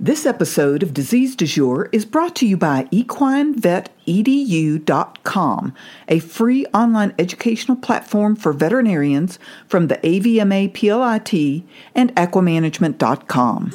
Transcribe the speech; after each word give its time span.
This 0.00 0.24
episode 0.24 0.82
of 0.82 0.94
Disease 0.94 1.36
Du 1.36 1.46
Jour 1.46 1.90
is 1.92 2.06
brought 2.06 2.34
to 2.36 2.46
you 2.46 2.56
by 2.56 2.84
equinevetedu.com, 2.84 5.74
a 6.08 6.18
free 6.18 6.64
online 6.66 7.12
educational 7.18 7.76
platform 7.76 8.34
for 8.34 8.54
veterinarians 8.54 9.38
from 9.68 9.88
the 9.88 9.98
AVMA 9.98 10.72
PLIT 10.72 11.64
and 11.94 12.14
equimanagement.com. 12.16 13.72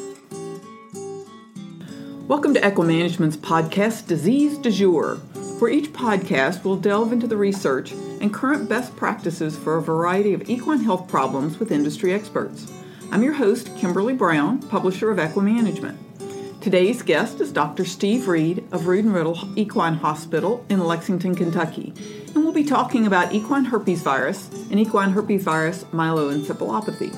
Welcome 2.28 2.56
to 2.56 2.62
Equimanagement's 2.62 3.38
podcast, 3.38 4.08
Disease 4.08 4.58
Du 4.58 4.72
Jour, 4.72 5.18
where 5.60 5.72
each 5.72 5.94
podcast 5.94 6.64
will 6.64 6.78
delve 6.78 7.14
into 7.14 7.28
the 7.28 7.38
research 7.38 7.92
and 7.92 8.34
current 8.34 8.68
best 8.68 8.96
practices 8.96 9.56
for 9.56 9.78
a 9.78 9.84
variety 9.84 10.34
of 10.34 10.50
equine 10.50 10.80
health 10.80 11.08
problems 11.08 11.60
with 11.60 11.72
industry 11.72 12.12
experts. 12.12 12.74
I'm 13.12 13.22
your 13.24 13.34
host, 13.34 13.78
Kimberly 13.78 14.16
Brown, 14.16 14.64
publisher 14.64 15.12
of 15.12 15.20
Equimanagement. 15.20 16.06
Today's 16.68 17.02
guest 17.02 17.40
is 17.40 17.54
Dr. 17.54 17.86
Steve 17.86 18.28
Reed 18.28 18.68
of 18.74 18.88
Rood 18.88 19.06
and 19.06 19.14
Riddle 19.14 19.40
Equine 19.56 19.94
Hospital 19.94 20.66
in 20.68 20.84
Lexington, 20.84 21.34
Kentucky, 21.34 21.94
and 22.36 22.44
we'll 22.44 22.52
be 22.52 22.66
talking 22.66 23.08
about 23.08 23.32
equine 23.32 23.64
herpes 23.64 24.02
virus 24.02 24.50
and 24.70 24.78
equine 24.78 25.12
herpes 25.12 25.46
virus 25.46 25.86
myeloencephalopathy. 25.94 27.16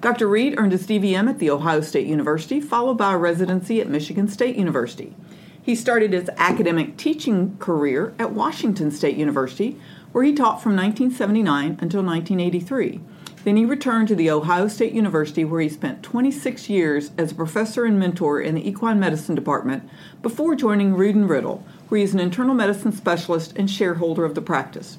Dr. 0.00 0.26
Reed 0.26 0.58
earned 0.58 0.72
his 0.72 0.88
DVM 0.88 1.28
at 1.28 1.38
The 1.38 1.50
Ohio 1.50 1.80
State 1.80 2.08
University, 2.08 2.60
followed 2.60 2.98
by 2.98 3.12
a 3.12 3.16
residency 3.16 3.80
at 3.80 3.88
Michigan 3.88 4.26
State 4.26 4.56
University. 4.56 5.14
He 5.62 5.76
started 5.76 6.12
his 6.12 6.28
academic 6.36 6.96
teaching 6.96 7.56
career 7.58 8.12
at 8.18 8.32
Washington 8.32 8.90
State 8.90 9.16
University, 9.16 9.78
where 10.10 10.24
he 10.24 10.34
taught 10.34 10.60
from 10.60 10.74
1979 10.74 11.78
until 11.80 12.02
1983. 12.02 13.00
Then 13.46 13.56
he 13.56 13.64
returned 13.64 14.08
to 14.08 14.16
the 14.16 14.28
Ohio 14.28 14.66
State 14.66 14.92
University, 14.92 15.44
where 15.44 15.60
he 15.60 15.68
spent 15.68 16.02
26 16.02 16.68
years 16.68 17.12
as 17.16 17.30
a 17.30 17.36
professor 17.36 17.84
and 17.84 17.96
mentor 17.96 18.40
in 18.40 18.56
the 18.56 18.68
equine 18.68 18.98
medicine 18.98 19.36
department 19.36 19.88
before 20.20 20.56
joining 20.56 21.00
and 21.00 21.30
Riddle, 21.30 21.64
where 21.86 21.98
he 21.98 22.02
is 22.02 22.12
an 22.12 22.18
internal 22.18 22.56
medicine 22.56 22.90
specialist 22.90 23.52
and 23.54 23.70
shareholder 23.70 24.24
of 24.24 24.34
the 24.34 24.42
practice. 24.42 24.98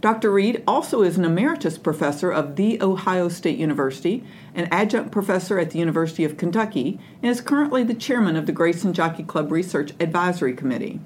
Dr. 0.00 0.32
Reed 0.32 0.60
also 0.66 1.02
is 1.02 1.16
an 1.18 1.24
emeritus 1.24 1.78
professor 1.78 2.32
of 2.32 2.56
The 2.56 2.82
Ohio 2.82 3.28
State 3.28 3.60
University, 3.60 4.24
an 4.56 4.66
adjunct 4.72 5.12
professor 5.12 5.60
at 5.60 5.70
the 5.70 5.78
University 5.78 6.24
of 6.24 6.36
Kentucky, 6.36 6.98
and 7.22 7.30
is 7.30 7.40
currently 7.40 7.84
the 7.84 7.94
chairman 7.94 8.34
of 8.34 8.46
the 8.46 8.52
Grayson 8.52 8.92
Jockey 8.92 9.22
Club 9.22 9.52
Research 9.52 9.92
Advisory 10.00 10.52
Committee. 10.52 10.98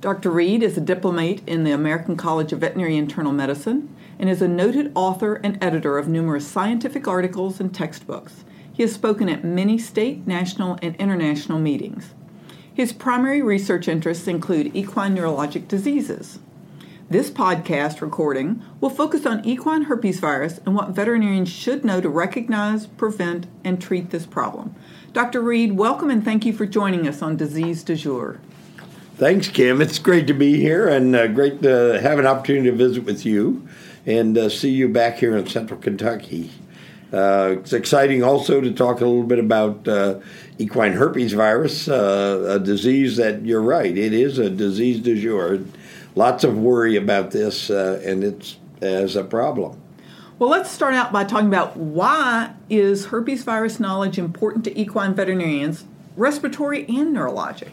Dr. 0.00 0.30
Reed 0.30 0.62
is 0.62 0.78
a 0.78 0.80
diplomate 0.80 1.42
in 1.48 1.64
the 1.64 1.72
American 1.72 2.16
College 2.16 2.52
of 2.52 2.60
Veterinary 2.60 2.96
Internal 2.96 3.32
Medicine 3.32 3.92
and 4.18 4.28
is 4.28 4.42
a 4.42 4.48
noted 4.48 4.92
author 4.94 5.34
and 5.36 5.62
editor 5.62 5.96
of 5.96 6.08
numerous 6.08 6.46
scientific 6.46 7.06
articles 7.06 7.60
and 7.60 7.74
textbooks. 7.74 8.44
He 8.72 8.82
has 8.82 8.92
spoken 8.92 9.28
at 9.28 9.44
many 9.44 9.78
state, 9.78 10.26
national, 10.26 10.78
and 10.82 10.94
international 10.96 11.58
meetings. 11.58 12.14
His 12.72 12.92
primary 12.92 13.42
research 13.42 13.88
interests 13.88 14.28
include 14.28 14.74
equine 14.74 15.16
neurologic 15.16 15.66
diseases. 15.66 16.38
This 17.10 17.30
podcast 17.30 18.00
recording 18.00 18.62
will 18.80 18.90
focus 18.90 19.24
on 19.24 19.44
equine 19.44 19.84
herpes 19.84 20.20
virus 20.20 20.60
and 20.66 20.74
what 20.74 20.90
veterinarians 20.90 21.48
should 21.48 21.84
know 21.84 22.00
to 22.00 22.08
recognize, 22.08 22.86
prevent, 22.86 23.46
and 23.64 23.80
treat 23.80 24.10
this 24.10 24.26
problem. 24.26 24.74
Dr. 25.12 25.40
Reed, 25.40 25.72
welcome 25.72 26.10
and 26.10 26.24
thank 26.24 26.44
you 26.44 26.52
for 26.52 26.66
joining 26.66 27.08
us 27.08 27.22
on 27.22 27.36
Disease 27.36 27.82
du 27.82 27.96
Jour. 27.96 28.38
Thanks, 29.16 29.48
Kim. 29.48 29.80
It's 29.80 29.98
great 29.98 30.28
to 30.28 30.34
be 30.34 30.60
here 30.60 30.86
and 30.86 31.16
uh, 31.16 31.26
great 31.28 31.62
to 31.62 31.98
have 32.00 32.20
an 32.20 32.26
opportunity 32.26 32.70
to 32.70 32.76
visit 32.76 33.04
with 33.04 33.26
you 33.26 33.66
and 34.06 34.36
uh, 34.36 34.48
see 34.48 34.70
you 34.70 34.88
back 34.88 35.18
here 35.18 35.36
in 35.36 35.46
central 35.46 35.80
Kentucky. 35.80 36.50
Uh, 37.12 37.56
it's 37.58 37.72
exciting 37.72 38.22
also 38.22 38.60
to 38.60 38.72
talk 38.72 39.00
a 39.00 39.06
little 39.06 39.22
bit 39.22 39.38
about 39.38 39.88
uh, 39.88 40.20
equine 40.58 40.92
herpes 40.92 41.32
virus, 41.32 41.88
uh, 41.88 42.56
a 42.56 42.58
disease 42.58 43.16
that 43.16 43.44
you're 43.46 43.62
right, 43.62 43.96
it 43.96 44.12
is 44.12 44.38
a 44.38 44.50
disease 44.50 45.00
du 45.00 45.20
jour. 45.20 45.58
Lots 46.14 46.44
of 46.44 46.58
worry 46.58 46.96
about 46.96 47.30
this, 47.30 47.70
uh, 47.70 48.02
and 48.04 48.24
it's 48.24 48.56
as 48.82 49.16
a 49.16 49.24
problem. 49.24 49.80
Well, 50.38 50.50
let's 50.50 50.70
start 50.70 50.94
out 50.94 51.10
by 51.10 51.24
talking 51.24 51.48
about 51.48 51.76
why 51.76 52.54
is 52.70 53.06
herpes 53.06 53.42
virus 53.42 53.80
knowledge 53.80 54.18
important 54.18 54.64
to 54.66 54.78
equine 54.78 55.14
veterinarians, 55.14 55.84
respiratory 56.16 56.86
and 56.86 57.16
neurologic? 57.16 57.70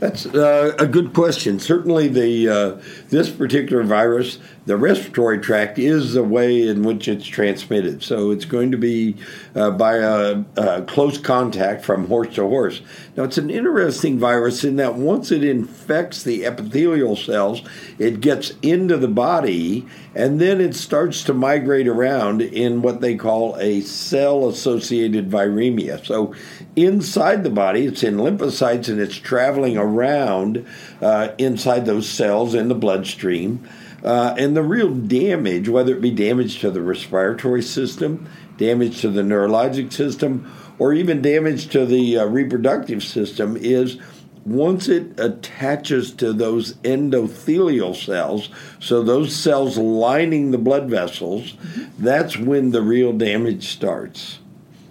That's 0.00 0.26
uh, 0.26 0.74
a 0.78 0.86
good 0.86 1.12
question. 1.12 1.60
Certainly, 1.60 2.08
the 2.08 2.48
uh, 2.48 2.82
this 3.10 3.30
particular 3.30 3.84
virus, 3.84 4.38
the 4.66 4.76
respiratory 4.76 5.38
tract, 5.38 5.78
is 5.78 6.14
the 6.14 6.24
way 6.24 6.66
in 6.66 6.82
which 6.82 7.06
it's 7.06 7.26
transmitted. 7.26 8.02
So 8.02 8.30
it's 8.30 8.46
going 8.46 8.70
to 8.70 8.78
be 8.78 9.16
uh, 9.54 9.70
by 9.72 9.96
a, 9.96 10.42
a, 10.56 10.82
close 10.82 11.18
contact 11.18 11.84
from 11.84 12.06
horse 12.08 12.34
to 12.36 12.48
horse. 12.48 12.80
Now, 13.16 13.24
it's 13.24 13.38
an 13.38 13.50
interesting 13.50 14.18
virus 14.18 14.64
in 14.64 14.76
that 14.76 14.94
once 14.94 15.30
it 15.30 15.44
infects 15.44 16.22
the 16.22 16.46
epithelial 16.46 17.16
cells, 17.16 17.62
it 17.98 18.20
gets 18.20 18.52
into 18.62 18.96
the 18.96 19.08
body, 19.08 19.86
and 20.14 20.40
then 20.40 20.60
it 20.60 20.74
starts 20.74 21.22
to 21.24 21.34
migrate 21.34 21.86
around 21.86 22.40
in 22.40 22.80
what 22.80 23.00
they 23.00 23.16
call 23.16 23.56
a 23.58 23.82
cell-associated 23.82 25.30
viremia. 25.30 26.04
So 26.04 26.34
inside 26.74 27.44
the 27.44 27.50
body, 27.50 27.86
it's 27.86 28.02
in 28.02 28.16
lymphocytes, 28.16 28.88
and 28.88 28.98
it's 28.98 29.16
traveling 29.16 29.76
around 29.76 30.66
uh, 31.02 31.32
inside 31.36 31.84
those 31.84 32.08
cells 32.08 32.54
in 32.54 32.68
the 32.68 32.74
bloodstream. 32.74 33.66
Uh, 34.04 34.34
and 34.36 34.54
the 34.54 34.62
real 34.62 34.90
damage, 34.90 35.68
whether 35.68 35.94
it 35.94 36.00
be 36.00 36.10
damage 36.10 36.60
to 36.60 36.70
the 36.70 36.82
respiratory 36.82 37.62
system, 37.62 38.28
damage 38.58 39.00
to 39.00 39.08
the 39.08 39.22
neurologic 39.22 39.92
system, 39.92 40.52
or 40.78 40.92
even 40.92 41.22
damage 41.22 41.68
to 41.68 41.86
the 41.86 42.18
uh, 42.18 42.24
reproductive 42.26 43.02
system, 43.02 43.56
is 43.56 43.98
once 44.44 44.88
it 44.88 45.18
attaches 45.18 46.12
to 46.12 46.32
those 46.34 46.74
endothelial 46.74 47.96
cells, 47.96 48.50
so 48.78 49.02
those 49.02 49.34
cells 49.34 49.78
lining 49.78 50.50
the 50.50 50.58
blood 50.58 50.90
vessels, 50.90 51.56
that's 51.98 52.36
when 52.36 52.70
the 52.70 52.82
real 52.82 53.12
damage 53.12 53.68
starts. 53.68 54.38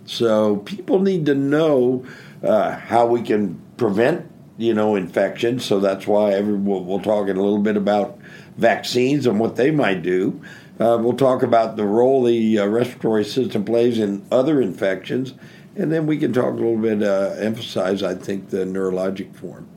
So 0.05 0.57
people 0.57 0.99
need 0.99 1.27
to 1.27 1.35
know 1.35 2.03
uh, 2.41 2.71
how 2.71 3.05
we 3.05 3.21
can 3.21 3.61
prevent 3.77 4.31
you 4.57 4.73
know, 4.73 4.95
infection. 4.95 5.59
So 5.59 5.79
that's 5.79 6.05
why 6.05 6.33
every, 6.33 6.53
we'll, 6.53 6.83
we'll 6.83 6.99
talk 6.99 7.27
a 7.27 7.33
little 7.33 7.59
bit 7.59 7.77
about 7.77 8.19
vaccines 8.57 9.25
and 9.25 9.39
what 9.39 9.55
they 9.55 9.71
might 9.71 10.01
do. 10.01 10.41
Uh, 10.79 10.97
we'll 10.99 11.13
talk 11.13 11.43
about 11.43 11.77
the 11.77 11.85
role 11.85 12.23
the 12.23 12.59
uh, 12.59 12.65
respiratory 12.65 13.23
system 13.23 13.63
plays 13.63 13.99
in 13.99 14.25
other 14.31 14.61
infections, 14.61 15.33
and 15.75 15.91
then 15.91 16.07
we 16.07 16.17
can 16.17 16.33
talk 16.33 16.53
a 16.53 16.55
little 16.55 16.77
bit, 16.77 17.03
uh, 17.03 17.35
emphasize, 17.37 18.01
I 18.01 18.15
think, 18.15 18.49
the 18.49 18.65
neurologic 18.65 19.35
form. 19.35 19.67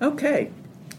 Okay. 0.00 0.50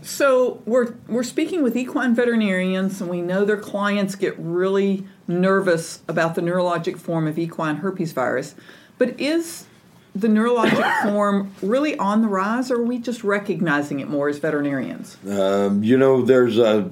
So 0.02 0.62
we're 0.66 0.96
we're 1.08 1.24
speaking 1.24 1.64
with 1.64 1.78
equine 1.78 2.14
veterinarians, 2.14 3.00
and 3.00 3.10
we 3.10 3.22
know 3.22 3.46
their 3.46 3.58
clients 3.58 4.16
get 4.16 4.36
really 4.38 5.06
nervous 5.28 6.02
about 6.08 6.36
the 6.36 6.42
neurologic 6.42 6.98
form 6.98 7.26
of 7.26 7.40
equine 7.40 7.78
herpes 7.78 8.12
virus. 8.12 8.56
But 8.98 9.20
is 9.20 9.66
the 10.14 10.28
neurologic 10.28 11.04
form 11.04 11.54
really 11.62 11.98
on 11.98 12.22
the 12.22 12.28
rise, 12.28 12.70
or 12.70 12.78
are 12.78 12.84
we 12.84 13.00
just 13.00 13.24
recognizing 13.24 14.00
it 14.02 14.10
more 14.10 14.30
as 14.30 14.40
veterinarians? 14.40 15.18
Um, 15.30 15.84
you 15.84 15.98
know, 15.98 16.22
there's 16.22 16.58
a. 16.58 16.92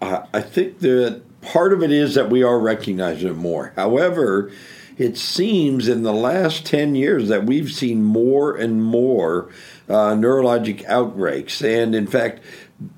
I 0.00 0.40
think 0.40 0.78
that 0.80 1.22
part 1.42 1.72
of 1.72 1.82
it 1.82 1.92
is 1.92 2.14
that 2.14 2.30
we 2.30 2.42
are 2.42 2.58
recognizing 2.58 3.28
it 3.28 3.36
more. 3.36 3.72
However, 3.76 4.50
it 4.96 5.16
seems 5.16 5.88
in 5.88 6.02
the 6.02 6.12
last 6.12 6.66
10 6.66 6.94
years 6.94 7.28
that 7.28 7.44
we've 7.44 7.70
seen 7.70 8.04
more 8.04 8.54
and 8.56 8.82
more 8.82 9.50
uh, 9.88 10.12
neurologic 10.12 10.84
outbreaks. 10.84 11.62
And 11.62 11.94
in 11.94 12.06
fact, 12.06 12.40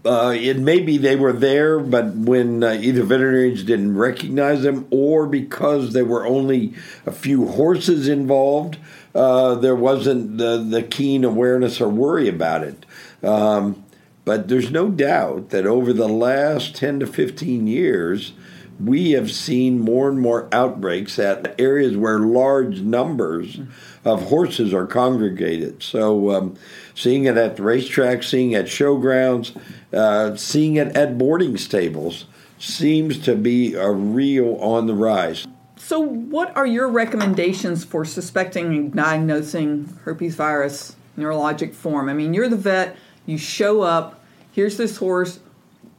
uh, 0.04 0.34
it 0.36 0.58
may 0.58 0.80
be 0.80 0.96
they 0.96 1.16
were 1.16 1.32
there, 1.32 1.80
but 1.80 2.14
when 2.14 2.62
uh, 2.62 2.72
either 2.72 3.02
veterinarians 3.02 3.64
didn't 3.64 3.96
recognize 3.96 4.62
them 4.62 4.86
or 4.90 5.26
because 5.26 5.92
there 5.92 6.04
were 6.04 6.26
only 6.26 6.74
a 7.06 7.12
few 7.12 7.46
horses 7.46 8.08
involved, 8.08 8.78
uh, 9.14 9.54
there 9.56 9.76
wasn't 9.76 10.38
the, 10.38 10.58
the 10.58 10.82
keen 10.82 11.24
awareness 11.24 11.80
or 11.80 11.88
worry 11.88 12.28
about 12.28 12.62
it. 12.62 12.86
Um, 13.22 13.84
but 14.24 14.48
there's 14.48 14.70
no 14.70 14.88
doubt 14.88 15.50
that 15.50 15.66
over 15.66 15.92
the 15.92 16.08
last 16.08 16.76
10 16.76 17.00
to 17.00 17.06
15 17.06 17.66
years, 17.66 18.32
we 18.80 19.12
have 19.12 19.30
seen 19.30 19.80
more 19.80 20.08
and 20.08 20.20
more 20.20 20.48
outbreaks 20.52 21.18
at 21.18 21.58
areas 21.60 21.96
where 21.96 22.18
large 22.20 22.80
numbers 22.80 23.60
of 24.04 24.28
horses 24.28 24.72
are 24.72 24.86
congregated. 24.86 25.82
So, 25.82 26.30
um, 26.30 26.56
seeing 26.94 27.24
it 27.24 27.36
at 27.36 27.56
the 27.56 27.62
racetrack, 27.62 28.22
seeing 28.22 28.52
it 28.52 28.60
at 28.60 28.66
showgrounds, 28.66 29.56
uh, 29.92 30.36
seeing 30.36 30.76
it 30.76 30.96
at 30.96 31.18
boarding 31.18 31.56
stables 31.56 32.26
seems 32.58 33.18
to 33.18 33.34
be 33.34 33.74
a 33.74 33.90
real 33.90 34.56
on 34.56 34.86
the 34.86 34.94
rise. 34.94 35.46
So, 35.76 36.00
what 36.00 36.56
are 36.56 36.66
your 36.66 36.88
recommendations 36.88 37.84
for 37.84 38.04
suspecting 38.04 38.66
and 38.66 38.94
diagnosing 38.94 39.98
herpes 40.04 40.36
virus 40.36 40.96
neurologic 41.18 41.74
form? 41.74 42.08
I 42.08 42.14
mean, 42.14 42.34
you're 42.34 42.48
the 42.48 42.56
vet, 42.56 42.96
you 43.26 43.38
show 43.38 43.82
up, 43.82 44.20
here's 44.52 44.76
this 44.76 44.96
horse. 44.96 45.40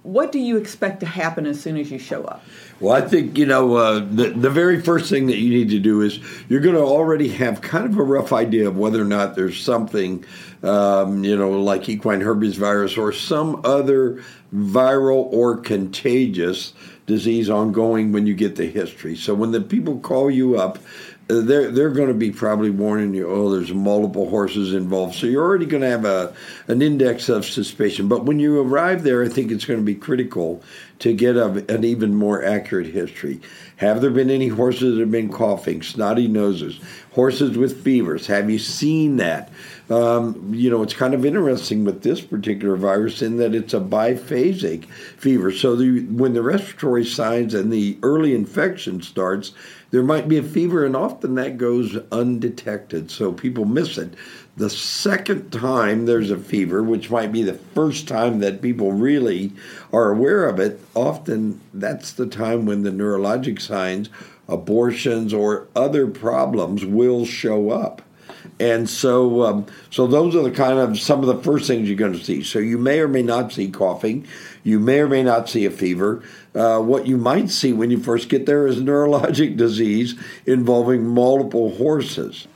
what 0.04 0.34
do 0.34 0.40
you 0.40 0.58
expect 0.58 1.00
to 1.00 1.06
happen 1.06 1.46
as 1.46 1.62
soon 1.62 1.78
as 1.78 1.90
you 1.90 1.98
show 1.98 2.24
up? 2.26 2.44
Well, 2.80 2.94
I 2.94 3.08
think 3.08 3.38
you 3.38 3.46
know 3.46 3.76
uh, 3.76 4.00
the 4.00 4.30
the 4.32 4.50
very 4.50 4.82
first 4.82 5.10
thing 5.10 5.28
that 5.28 5.38
you 5.38 5.50
need 5.50 5.70
to 5.70 5.80
do 5.80 6.02
is 6.02 6.20
you're 6.50 6.60
going 6.60 6.76
to 6.76 6.82
already 6.82 7.30
have 7.30 7.62
kind 7.62 7.86
of 7.86 7.98
a 7.98 8.04
rough 8.04 8.34
idea 8.34 8.68
of 8.68 8.78
whether 8.78 9.02
or 9.02 9.06
not 9.06 9.36
there's 9.36 9.58
something, 9.58 10.26
um, 10.62 11.24
you 11.24 11.38
know, 11.38 11.52
like 11.62 11.88
equine 11.88 12.20
herpes 12.20 12.58
virus 12.58 12.98
or 12.98 13.14
some 13.14 13.62
other 13.64 14.22
viral 14.54 15.32
or 15.32 15.58
contagious 15.58 16.74
disease 17.06 17.50
ongoing 17.50 18.12
when 18.12 18.26
you 18.26 18.34
get 18.34 18.56
the 18.56 18.66
history. 18.66 19.16
So 19.16 19.34
when 19.34 19.52
the 19.52 19.62
people 19.62 20.00
call 20.00 20.32
you 20.32 20.58
up, 20.58 20.80
uh, 21.30 21.40
they're 21.40 21.72
they're 21.72 21.90
going 21.90 22.10
to 22.10 22.14
be 22.14 22.32
probably 22.32 22.70
warning 22.70 23.14
you. 23.14 23.30
Oh, 23.30 23.50
there's 23.50 23.74
multiple 23.74 24.30
horses 24.30 24.74
involved, 24.74 25.16
so 25.16 25.26
you're 25.26 25.44
already 25.44 25.66
going 25.66 25.82
to 25.82 25.90
have 25.90 26.04
a 26.04 26.36
an 26.68 26.82
index 26.82 27.30
of 27.30 27.46
suspicion. 27.46 28.10
But 28.10 28.26
when 28.26 28.40
you 28.40 28.60
arrive 28.62 29.04
there, 29.04 29.24
I 29.24 29.30
think 29.30 29.50
it's 29.50 29.64
going 29.64 29.80
to 29.80 29.86
be 29.86 29.96
critical 29.96 30.62
to 31.00 31.14
get 31.14 31.38
a, 31.38 31.66
an 31.74 31.86
even 31.86 32.14
more 32.14 32.44
accurate 32.44 32.88
history. 32.88 33.40
Have 33.78 34.02
there 34.02 34.10
been 34.10 34.30
any 34.30 34.50
horses 34.50 34.96
that 34.96 35.02
have 35.02 35.12
been 35.12 35.32
coughing, 35.32 35.82
snotty 35.82 36.28
noses, 36.28 36.80
horses 37.14 37.58
with 37.58 37.84
fevers? 37.84 38.28
Have 38.28 38.50
you 38.50 38.60
seen 38.60 39.18
that? 39.18 39.50
Um, 39.94 40.54
you 40.54 40.72
know, 40.72 40.82
it's 40.82 40.96
kind 40.96 41.14
of 41.14 41.24
interesting 41.24 41.86
with 41.86 42.02
this 42.02 42.20
particular 42.20 42.76
virus 42.76 43.22
in 43.22 43.38
that 43.38 43.54
it's 43.54 43.76
a 43.76 43.80
biphasic 43.80 44.86
fever. 44.86 45.52
So 45.52 45.76
the, 45.76 46.02
when 46.06 46.34
the 46.34 46.42
respiratory 46.42 47.06
signs 47.06 47.54
and 47.54 47.72
the 47.72 48.00
early 48.02 48.34
infection 48.34 49.04
starts, 49.04 49.52
there 49.92 50.02
might 50.02 50.28
be 50.28 50.40
a 50.40 50.44
fever, 50.44 50.84
and 50.84 50.96
often 50.96 51.36
that 51.36 51.60
goes 51.60 51.98
undetected. 52.12 53.12
So 53.12 53.32
people 53.32 53.66
miss 53.66 54.00
it. 54.00 54.16
The 54.58 54.70
second 54.70 55.52
time 55.52 56.06
there's 56.06 56.32
a 56.32 56.38
fever, 56.38 56.82
which 56.82 57.12
might 57.12 57.32
be 57.32 57.44
the 57.44 57.54
first 57.54 58.08
time 58.08 58.40
that 58.40 58.62
people 58.62 58.92
really 58.92 59.52
are 59.92 60.12
aware 60.12 60.48
of 60.48 60.60
it, 60.60 60.80
often 60.96 61.62
that's 61.74 62.14
the 62.14 62.28
time 62.28 62.66
when 62.66 62.84
the 62.84 62.92
neurologic 62.92 63.60
signs, 63.60 64.10
abortions, 64.48 65.34
or 65.34 65.68
other 65.76 66.08
problems 66.08 66.86
will 66.86 67.26
show 67.26 67.72
up. 67.72 68.03
And 68.60 68.90
so, 68.90 69.44
um, 69.44 69.66
so 69.90 70.08
those 70.08 70.36
are 70.36 70.44
the 70.44 70.52
kind 70.52 70.80
of 70.80 71.00
some 71.00 71.22
of 71.22 71.26
the 71.26 71.42
first 71.44 71.68
things 71.68 71.88
you're 71.88 71.98
going 71.98 72.14
to 72.14 72.24
see. 72.24 72.44
So 72.44 72.60
you 72.60 72.78
may 72.78 73.00
or 73.00 73.08
may 73.08 73.24
not 73.24 73.52
see 73.52 73.70
coughing, 73.70 74.28
you 74.64 74.80
may 74.80 75.00
or 75.00 75.08
may 75.08 75.24
not 75.24 75.50
see 75.50 75.66
a 75.66 75.72
fever. 75.72 76.24
Uh, 76.54 76.80
what 76.80 77.08
you 77.08 77.18
might 77.18 77.50
see 77.50 77.74
when 77.74 77.90
you 77.92 78.00
first 78.00 78.30
get 78.30 78.46
there 78.46 78.68
is 78.68 78.78
neurologic 78.78 79.58
disease 79.58 80.16
involving 80.46 81.06
multiple 81.06 81.76
horses. 81.76 82.48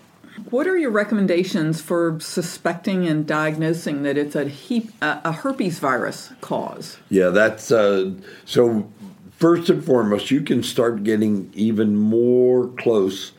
What 0.52 0.68
are 0.68 0.78
your 0.78 0.92
recommendations 0.92 1.82
for 1.82 2.20
suspecting 2.22 3.08
and 3.08 3.26
diagnosing 3.26 4.04
that 4.04 4.18
it's 4.18 4.36
a, 4.36 4.48
he- 4.48 4.90
a 5.02 5.32
herpes 5.32 5.80
virus 5.80 6.32
cause? 6.42 6.98
Yeah, 7.10 7.30
that's 7.30 7.72
uh, 7.72 8.12
so. 8.46 8.90
First 9.32 9.70
and 9.70 9.86
foremost, 9.86 10.32
you 10.32 10.42
can 10.42 10.64
start 10.64 11.04
getting 11.04 11.52
even 11.54 11.96
more 11.96 12.70
close, 12.70 13.34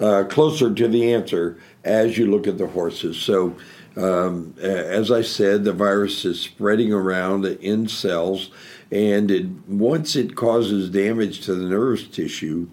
uh, 0.00 0.24
closer 0.24 0.74
to 0.74 0.88
the 0.88 1.12
answer 1.14 1.56
as 1.84 2.18
you 2.18 2.30
look 2.30 2.46
at 2.46 2.58
the 2.58 2.66
horses. 2.66 3.16
So, 3.16 3.56
um, 3.96 4.54
as 4.60 5.10
I 5.10 5.22
said, 5.22 5.64
the 5.64 5.72
virus 5.72 6.24
is 6.24 6.40
spreading 6.40 6.92
around 6.92 7.44
in 7.44 7.86
cells, 7.86 8.50
and 8.90 9.30
it, 9.30 9.46
once 9.68 10.16
it 10.16 10.34
causes 10.34 10.90
damage 10.90 11.42
to 11.42 11.54
the 11.54 11.68
nervous 11.68 12.06
tissue, 12.08 12.68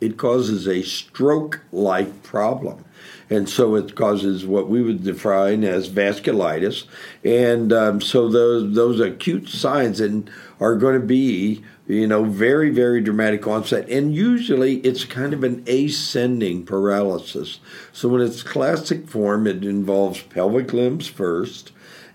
it 0.00 0.16
causes 0.16 0.68
a 0.68 0.82
stroke 0.82 1.60
like 1.72 2.22
problem. 2.22 2.84
And 3.30 3.48
so 3.48 3.74
it 3.74 3.94
causes 3.94 4.46
what 4.46 4.68
we 4.68 4.82
would 4.82 5.02
define 5.02 5.64
as 5.64 5.88
vasculitis. 5.88 6.84
And 7.24 7.72
um, 7.72 8.00
so 8.00 8.28
those, 8.28 8.74
those 8.74 9.00
acute 9.00 9.48
signs 9.48 10.00
and 10.00 10.30
are 10.60 10.76
going 10.76 11.00
to 11.00 11.06
be 11.06 11.62
you 11.88 12.06
know, 12.06 12.24
very, 12.24 12.68
very 12.68 13.00
dramatic 13.00 13.46
onset. 13.46 13.88
And 13.88 14.14
usually 14.14 14.76
it's 14.80 15.04
kind 15.04 15.32
of 15.32 15.42
an 15.42 15.64
ascending 15.66 16.66
paralysis. 16.66 17.60
So 17.92 18.10
when 18.10 18.20
it's 18.20 18.42
classic 18.42 19.08
form, 19.08 19.46
it 19.46 19.64
involves 19.64 20.20
pelvic 20.22 20.74
limbs 20.74 21.08
first, 21.08 21.72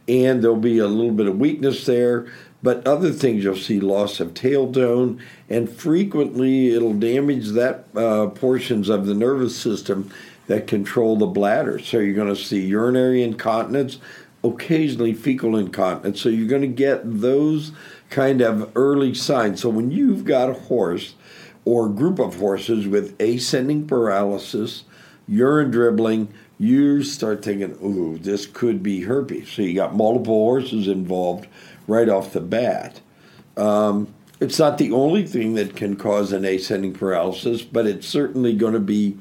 and 0.07 0.43
there'll 0.43 0.57
be 0.57 0.77
a 0.77 0.87
little 0.87 1.11
bit 1.11 1.27
of 1.27 1.39
weakness 1.39 1.85
there. 1.85 2.31
But 2.61 2.87
other 2.87 3.11
things 3.11 3.43
you'll 3.43 3.57
see 3.57 3.81
loss 3.81 4.19
of 4.21 4.33
tail 4.33 4.71
tone, 4.71 5.21
and 5.49 5.69
frequently 5.69 6.73
it'll 6.73 6.93
damage 6.93 7.49
that 7.49 7.85
uh, 7.95 8.27
portions 8.27 8.87
of 8.87 9.05
the 9.05 9.15
nervous 9.15 9.57
system 9.57 10.11
that 10.47 10.67
control 10.67 11.17
the 11.17 11.25
bladder. 11.25 11.79
So 11.79 11.99
you're 11.99 12.15
going 12.15 12.33
to 12.33 12.41
see 12.41 12.61
urinary 12.61 13.23
incontinence, 13.23 13.97
occasionally 14.43 15.13
fecal 15.13 15.55
incontinence. 15.55 16.21
So 16.21 16.29
you're 16.29 16.47
going 16.47 16.61
to 16.61 16.67
get 16.67 17.01
those 17.03 17.71
kind 18.09 18.41
of 18.41 18.71
early 18.75 19.13
signs. 19.13 19.61
So 19.61 19.69
when 19.69 19.91
you've 19.91 20.25
got 20.25 20.49
a 20.49 20.53
horse 20.53 21.15
or 21.65 21.87
a 21.87 21.89
group 21.89 22.19
of 22.19 22.35
horses 22.35 22.87
with 22.87 23.19
ascending 23.21 23.87
paralysis, 23.87 24.83
urine 25.27 25.71
dribbling, 25.71 26.33
you 26.59 27.03
start 27.03 27.43
thinking, 27.43 27.77
ooh, 27.83 28.17
this 28.17 28.45
could 28.45 28.83
be 28.83 29.01
herpes. 29.01 29.49
So 29.49 29.61
you 29.61 29.73
got 29.73 29.95
multiple 29.95 30.35
horses 30.35 30.87
involved 30.87 31.47
right 31.87 32.09
off 32.09 32.33
the 32.33 32.41
bat. 32.41 33.01
Um, 33.57 34.13
it's 34.39 34.59
not 34.59 34.77
the 34.77 34.91
only 34.91 35.25
thing 35.25 35.53
that 35.55 35.75
can 35.75 35.95
cause 35.95 36.33
an 36.33 36.43
ascending 36.43 36.93
paralysis, 36.93 37.61
but 37.61 37.87
it's 37.87 38.07
certainly 38.07 38.53
going 38.53 38.73
to 38.73 38.79
be 38.79 39.17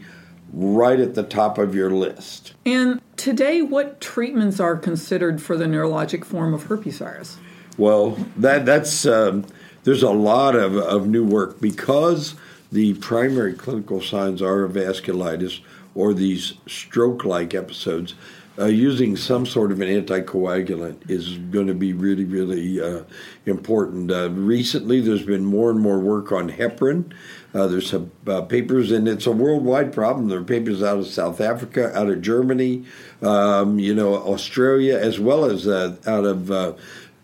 right 0.52 1.00
at 1.00 1.14
the 1.14 1.22
top 1.22 1.58
of 1.58 1.74
your 1.74 1.90
list. 1.90 2.54
And 2.66 3.00
today, 3.16 3.62
what 3.62 4.00
treatments 4.00 4.60
are 4.60 4.76
considered 4.76 5.40
for 5.40 5.56
the 5.56 5.64
neurologic 5.64 6.24
form 6.24 6.52
of 6.54 6.64
herpes 6.64 6.98
virus? 6.98 7.38
Well, 7.78 8.18
that 8.36 8.66
that's 8.66 9.06
um, 9.06 9.46
there's 9.84 10.02
a 10.02 10.10
lot 10.10 10.54
of, 10.54 10.76
of 10.76 11.08
new 11.08 11.24
work 11.24 11.60
because 11.60 12.34
the 12.70 12.94
primary 12.94 13.54
clinical 13.54 14.00
signs 14.00 14.40
are 14.42 14.66
vasculitis 14.68 15.60
or 15.94 16.14
these 16.14 16.54
stroke-like 16.66 17.54
episodes. 17.54 18.14
Uh, 18.58 18.66
using 18.66 19.16
some 19.16 19.46
sort 19.46 19.72
of 19.72 19.80
an 19.80 19.88
anticoagulant 19.88 21.10
is 21.10 21.38
going 21.38 21.66
to 21.66 21.74
be 21.74 21.94
really, 21.94 22.26
really 22.26 22.78
uh, 22.78 23.02
important. 23.46 24.10
Uh, 24.10 24.28
recently, 24.30 25.00
there's 25.00 25.24
been 25.24 25.44
more 25.44 25.70
and 25.70 25.80
more 25.80 25.98
work 25.98 26.30
on 26.32 26.50
heparin. 26.50 27.10
Uh, 27.54 27.66
there's 27.66 27.90
some 27.90 28.10
uh, 28.26 28.40
papers, 28.42 28.90
and 28.90 29.06
it's 29.06 29.26
a 29.26 29.32
worldwide 29.32 29.92
problem. 29.92 30.28
There 30.28 30.38
are 30.38 30.44
papers 30.44 30.82
out 30.82 30.98
of 30.98 31.06
South 31.06 31.40
Africa, 31.40 31.94
out 31.96 32.08
of 32.08 32.22
Germany, 32.22 32.84
um, 33.20 33.78
you 33.78 33.94
know, 33.94 34.14
Australia, 34.14 34.96
as 34.96 35.20
well 35.20 35.44
as 35.44 35.66
uh, 35.66 35.96
out 36.06 36.24
of 36.24 36.50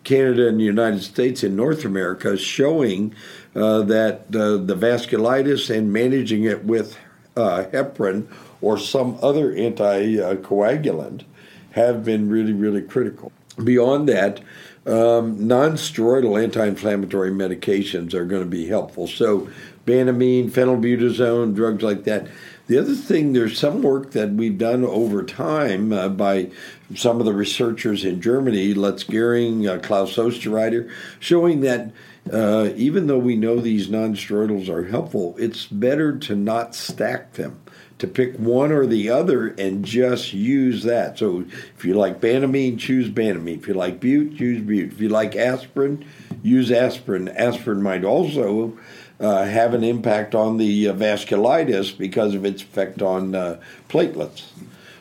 Canada 0.09 0.49
and 0.49 0.59
the 0.59 0.65
United 0.65 1.03
States 1.03 1.43
and 1.43 1.55
North 1.55 1.85
America 1.85 2.37
showing 2.39 3.15
uh, 3.55 3.83
that 3.83 4.21
uh, 4.35 4.57
the 4.57 4.75
vasculitis 4.75 5.69
and 5.69 5.93
managing 5.93 6.45
it 6.45 6.65
with 6.65 6.97
uh, 7.37 7.65
heparin 7.73 8.27
or 8.63 8.79
some 8.79 9.19
other 9.21 9.53
anticoagulant 9.53 11.25
have 11.73 12.07
been 12.07 12.31
really, 12.31 12.55
really 12.55 12.81
critical. 12.81 13.33
Beyond 13.63 14.09
that, 14.09 14.41
um, 14.89 15.47
non 15.47 15.73
steroidal 15.73 16.43
anti 16.43 16.67
inflammatory 16.67 17.31
medications 17.31 18.15
are 18.15 18.25
going 18.25 18.43
to 18.43 18.49
be 18.49 18.67
helpful. 18.67 19.07
So, 19.07 19.49
Banamine, 19.87 20.51
phenylbutazone, 20.51 21.55
drugs 21.55 21.83
like 21.83 22.05
that. 22.05 22.29
The 22.67 22.79
other 22.79 22.95
thing, 22.95 23.33
there's 23.33 23.59
some 23.59 23.83
work 23.83 24.11
that 24.11 24.31
we've 24.31 24.59
done 24.59 24.85
over 24.85 25.23
time 25.23 25.91
uh, 25.91 26.11
by 26.11 26.51
some 26.95 27.19
of 27.19 27.25
the 27.25 27.33
researchers 27.33 28.05
in 28.05 28.21
Germany, 28.21 28.75
Lutz 28.75 29.05
Goehring, 29.05 29.67
uh, 29.67 29.81
Klaus 29.81 30.17
Osterrieder, 30.17 30.91
showing 31.19 31.63
that 31.63 31.93
uh, 32.31 32.71
even 32.77 33.07
though 33.07 33.19
we 33.19 33.37
know 33.37 33.61
these 33.61 33.89
nonsteroidals 33.89 34.69
are 34.69 34.85
helpful, 34.85 35.35
it's 35.39 35.67
better 35.67 36.19
to 36.19 36.37
not 36.37 36.75
stack 36.75 37.35
them, 37.35 37.61
to 37.99 38.07
pick 38.07 38.37
one 38.37 38.71
or 38.71 38.87
the 38.87 39.11
other 39.11 39.49
and 39.49 39.85
just 39.85 40.33
use 40.33 40.85
that. 40.85 41.19
So 41.19 41.45
if 41.77 41.85
you 41.85 41.95
like 41.95 42.21
Banamine, 42.21 42.79
choose 42.79 43.11
Banamine. 43.11 43.59
If 43.59 43.69
you 43.69 43.75
like 43.75 44.01
Bute, 44.01 44.33
use 44.39 44.63
Bute. 44.63 44.93
If 44.93 45.01
you 45.01 45.09
like 45.09 45.35
aspirin, 45.35 46.05
use 46.43 46.71
aspirin. 46.71 47.29
Aspirin 47.29 47.83
might 47.83 48.05
also 48.05 48.79
uh, 49.21 49.45
have 49.45 49.75
an 49.75 49.83
impact 49.83 50.35
on 50.35 50.59
the 50.59 50.89
uh, 50.89 50.95
vasculitis 50.95 51.97
because 51.97 52.35
of 52.35 52.45
its 52.45 52.63
effect 52.63 53.03
on 53.03 53.35
uh, 53.35 53.61
platelets. 53.89 54.45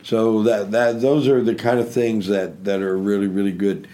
So 0.02 0.42
that 0.44 0.72
that 0.72 1.02
those 1.02 1.28
are 1.28 1.44
the 1.44 1.56
kind 1.56 1.80
of 1.80 1.92
things 1.92 2.28
that 2.28 2.64
that 2.64 2.82
are 2.82 2.98
really 2.98 3.28
really 3.28 3.52
good. 3.52 3.88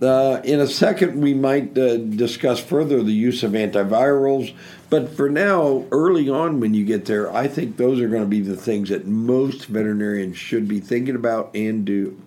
Uh, 0.00 0.40
in 0.44 0.60
a 0.60 0.66
second, 0.66 1.20
we 1.20 1.32
might 1.32 1.76
uh, 1.78 1.96
discuss 1.96 2.60
further 2.60 3.02
the 3.02 3.12
use 3.12 3.42
of 3.42 3.52
antivirals, 3.52 4.54
but 4.90 5.16
for 5.16 5.30
now, 5.30 5.86
early 5.90 6.28
on 6.28 6.60
when 6.60 6.74
you 6.74 6.84
get 6.84 7.06
there, 7.06 7.34
I 7.34 7.48
think 7.48 7.78
those 7.78 8.00
are 8.00 8.08
going 8.08 8.22
to 8.22 8.28
be 8.28 8.40
the 8.40 8.56
things 8.56 8.90
that 8.90 9.06
most 9.06 9.66
veterinarians 9.66 10.36
should 10.36 10.68
be 10.68 10.80
thinking 10.80 11.14
about 11.14 11.50
and 11.54 11.84
do. 11.84 12.20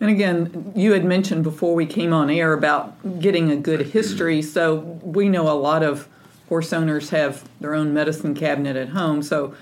And 0.00 0.10
again, 0.10 0.72
you 0.74 0.92
had 0.92 1.04
mentioned 1.04 1.44
before 1.44 1.74
we 1.74 1.86
came 1.86 2.12
on 2.12 2.28
air 2.28 2.52
about 2.52 3.20
getting 3.20 3.50
a 3.50 3.56
good 3.56 3.80
history, 3.88 4.42
so 4.42 4.76
we 5.02 5.28
know 5.28 5.48
a 5.48 5.54
lot 5.54 5.82
of 5.82 6.08
horse 6.48 6.72
owners 6.72 7.10
have 7.10 7.48
their 7.60 7.74
own 7.74 7.94
medicine 7.94 8.34
cabinet 8.34 8.76
at 8.76 8.90
home. 8.90 9.22
So 9.22 9.54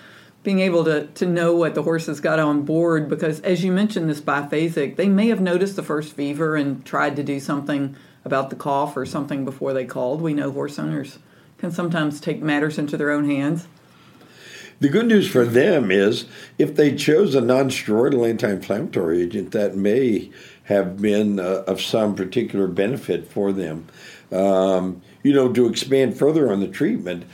being 0.44 0.60
able 0.60 0.84
to, 0.84 1.06
to 1.06 1.26
know 1.26 1.56
what 1.56 1.74
the 1.74 1.82
horses 1.82 2.20
got 2.20 2.38
on 2.38 2.62
board 2.62 3.08
because 3.08 3.40
as 3.40 3.64
you 3.64 3.72
mentioned 3.72 4.08
this 4.08 4.20
biphasic 4.20 4.94
they 4.94 5.08
may 5.08 5.28
have 5.28 5.40
noticed 5.40 5.74
the 5.74 5.82
first 5.82 6.12
fever 6.12 6.54
and 6.54 6.84
tried 6.84 7.16
to 7.16 7.24
do 7.24 7.40
something 7.40 7.96
about 8.24 8.50
the 8.50 8.56
cough 8.56 8.96
or 8.96 9.04
something 9.04 9.44
before 9.44 9.72
they 9.72 9.84
called. 9.84 10.20
We 10.20 10.34
know 10.34 10.52
horse 10.52 10.78
owners 10.78 11.18
can 11.58 11.70
sometimes 11.70 12.20
take 12.20 12.42
matters 12.42 12.78
into 12.78 12.96
their 12.96 13.10
own 13.10 13.24
hands. 13.24 13.66
The 14.80 14.88
good 14.88 15.06
news 15.06 15.28
for 15.28 15.44
them 15.44 15.90
is 15.90 16.26
if 16.58 16.74
they 16.74 16.94
chose 16.94 17.34
a 17.34 17.40
non-steroidal 17.40 18.28
anti-inflammatory 18.28 19.22
agent 19.22 19.52
that 19.52 19.76
may 19.76 20.30
have 20.64 21.00
been 21.00 21.38
uh, 21.38 21.64
of 21.66 21.80
some 21.80 22.14
particular 22.14 22.66
benefit 22.66 23.30
for 23.30 23.52
them. 23.52 23.86
Um, 24.32 25.00
you 25.24 25.32
know 25.32 25.52
to 25.52 25.66
expand 25.66 26.16
further 26.16 26.52
on 26.52 26.60
the 26.60 26.68
treatment 26.68 27.24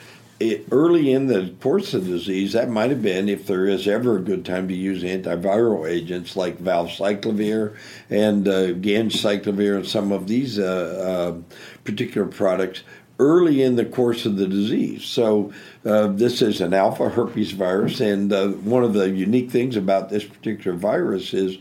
it, 0.41 0.67
early 0.73 1.13
in 1.13 1.27
the 1.27 1.55
course 1.61 1.93
of 1.93 2.07
the 2.07 2.13
disease, 2.13 2.55
that 2.55 2.71
might 2.71 2.91
have 2.91 3.03
been, 3.03 3.29
if 3.29 3.47
there 3.47 3.67
is 3.67 3.87
ever 3.87 4.17
a 4.17 4.23
good 4.23 4.45
time 4.45 4.67
to 4.69 4.75
use 4.75 5.03
antiviral 5.03 5.89
agents 5.89 6.35
like 6.35 6.59
valcyclovir 6.59 7.77
and 8.09 8.49
uh, 8.49 8.73
ganciclovir 8.73 9.77
and 9.77 9.87
some 9.87 10.11
of 10.11 10.27
these 10.27 10.59
uh, 10.59 11.35
uh, 11.39 11.57
particular 11.85 12.27
products 12.27 12.83
early 13.19 13.63
in 13.63 13.77
the 13.77 13.85
course 13.85 14.25
of 14.25 14.39
the 14.39 14.47
disease. 14.47 15.05
So, 15.05 15.53
uh, 15.85 16.07
this 16.07 16.41
is 16.41 16.63
an 16.63 16.73
alpha 16.73 17.11
herpes 17.11 17.53
virus, 17.53 18.01
and 18.01 18.33
uh, 18.33 18.49
one 18.49 18.83
of 18.83 18.95
the 18.95 19.11
unique 19.11 19.51
things 19.51 19.77
about 19.77 20.09
this 20.09 20.25
particular 20.25 20.75
virus 20.75 21.35
is 21.35 21.59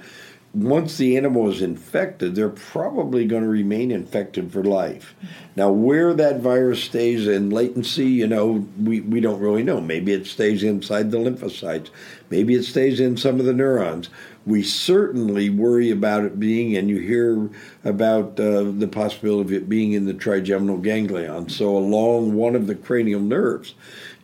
once 0.53 0.97
the 0.97 1.15
animal 1.15 1.47
is 1.49 1.61
infected, 1.61 2.33
they're 2.33 2.49
probably 2.49 3.25
going 3.25 3.43
to 3.43 3.49
remain 3.49 3.91
infected 3.91 4.51
for 4.51 4.63
life. 4.63 5.13
Now, 5.55 5.69
where 5.69 6.13
that 6.15 6.39
virus 6.39 6.83
stays 6.83 7.27
in 7.27 7.51
latency, 7.51 8.07
you 8.07 8.25
know, 8.25 8.67
we, 8.81 9.01
we 9.01 9.19
don't 9.19 9.39
really 9.39 9.61
know. 9.61 9.79
Maybe 9.79 10.11
it 10.11 10.25
stays 10.25 10.63
inside 10.63 11.11
the 11.11 11.17
lymphocytes, 11.17 11.89
maybe 12.31 12.55
it 12.55 12.63
stays 12.63 12.99
in 12.99 13.15
some 13.15 13.39
of 13.39 13.45
the 13.45 13.53
neurons. 13.53 14.09
We 14.45 14.63
certainly 14.63 15.51
worry 15.51 15.91
about 15.91 16.23
it 16.23 16.39
being, 16.39 16.75
and 16.75 16.89
you 16.89 16.97
hear 16.97 17.49
about 17.83 18.39
uh, 18.39 18.63
the 18.63 18.89
possibility 18.91 19.55
of 19.55 19.63
it 19.63 19.69
being 19.69 19.93
in 19.93 20.05
the 20.05 20.13
trigeminal 20.13 20.77
ganglion, 20.77 21.49
so 21.49 21.77
along 21.77 22.33
one 22.33 22.55
of 22.55 22.65
the 22.65 22.75
cranial 22.75 23.21
nerves. 23.21 23.75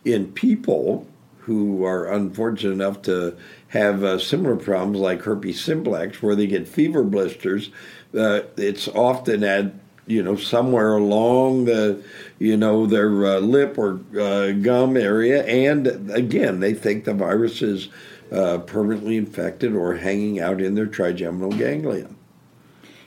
In 0.04 0.32
people, 0.32 1.06
who 1.46 1.84
are 1.84 2.12
unfortunate 2.12 2.72
enough 2.72 3.00
to 3.02 3.36
have 3.76 4.02
uh, 4.04 4.18
similar 4.18 4.56
problems 4.56 4.98
like 4.98 5.22
herpes 5.22 5.62
simplex, 5.62 6.22
where 6.22 6.34
they 6.34 6.46
get 6.46 6.66
fever 6.66 7.02
blisters. 7.04 7.70
Uh, 8.16 8.42
it's 8.56 8.88
often 8.88 9.44
at 9.44 9.72
you 10.06 10.22
know 10.22 10.36
somewhere 10.36 10.96
along 10.96 11.64
the 11.64 12.02
you 12.38 12.56
know 12.56 12.86
their 12.86 13.26
uh, 13.26 13.38
lip 13.38 13.76
or 13.78 14.00
uh, 14.18 14.52
gum 14.52 14.96
area, 14.96 15.44
and 15.44 16.10
again 16.10 16.60
they 16.60 16.74
think 16.74 17.04
the 17.04 17.14
virus 17.14 17.62
is 17.62 17.88
uh, 18.32 18.58
permanently 18.58 19.16
infected 19.16 19.74
or 19.74 19.94
hanging 19.96 20.40
out 20.40 20.60
in 20.60 20.74
their 20.74 20.86
trigeminal 20.86 21.52
ganglion. 21.52 22.16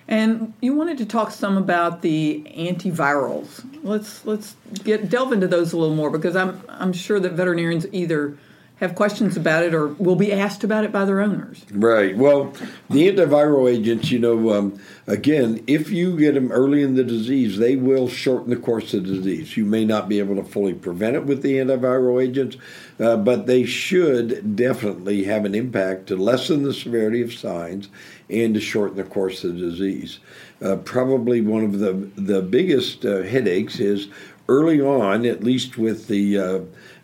And 0.08 0.54
you 0.60 0.74
wanted 0.74 0.98
to 0.98 1.06
talk 1.06 1.30
some 1.30 1.56
about 1.56 2.02
the 2.02 2.44
antivirals. 2.58 3.64
Let's 3.84 4.26
let's 4.26 4.56
get 4.84 5.10
delve 5.10 5.34
into 5.34 5.48
those 5.48 5.72
a 5.72 5.78
little 5.78 5.96
more 5.96 6.10
because 6.10 6.36
I'm 6.36 6.62
I'm 6.68 6.94
sure 6.94 7.20
that 7.20 7.34
veterinarians 7.34 7.86
either 7.92 8.38
have 8.80 8.96
questions 8.96 9.36
about 9.36 9.64
it 9.64 9.74
or 9.74 9.88
will 9.88 10.16
be 10.16 10.32
asked 10.32 10.64
about 10.64 10.86
it 10.86 10.92
by 10.92 11.04
their 11.04 11.20
owners. 11.20 11.66
Right. 11.72 12.16
Well, 12.16 12.54
the 12.90 13.12
antiviral 13.12 13.70
agents, 13.70 14.10
you 14.10 14.20
know, 14.20 14.54
um, 14.54 14.80
again, 15.06 15.62
if 15.68 15.90
you 15.90 16.18
get 16.18 16.36
them 16.36 16.52
early 16.52 16.82
in 16.82 16.96
the 16.96 17.04
disease, 17.04 17.58
they 17.58 17.76
will 17.76 18.08
shorten 18.08 18.50
the 18.50 18.56
course 18.56 18.94
of 18.94 19.06
the 19.06 19.16
disease. 19.16 19.58
You 19.58 19.66
may 19.66 19.84
not 19.84 20.08
be 20.08 20.20
able 20.20 20.36
to 20.38 20.44
fully 20.44 20.74
prevent 20.74 21.18
it 21.18 21.26
with 21.26 21.42
the 21.42 21.56
antiviral 21.56 22.24
agents, 22.24 22.56
uh, 23.00 23.18
but 23.18 23.48
they 23.48 23.66
should 23.66 24.56
definitely 24.56 25.26
have 25.26 25.44
an 25.44 25.56
impact 25.56 26.08
to 26.08 26.16
lessen 26.16 26.64
the 26.64 26.74
severity 26.74 27.22
of 27.22 27.34
signs 27.34 27.90
and 28.30 28.54
to 28.54 28.62
shorten 28.62 28.96
the 28.96 29.04
course 29.04 29.44
of 29.44 29.56
the 29.56 29.60
disease. 29.60 30.20
Uh, 30.62 30.78
probably 30.78 31.42
one 31.42 31.64
of 31.64 31.80
the 31.80 31.94
the 32.16 32.42
biggest 32.42 33.06
uh, 33.06 33.24
headaches 33.24 33.80
is 33.80 34.08
early 34.50 34.82
on, 34.82 35.26
at 35.26 35.44
least 35.44 35.78
with 35.78 36.08
the 36.08 36.38
uh, 36.38 36.60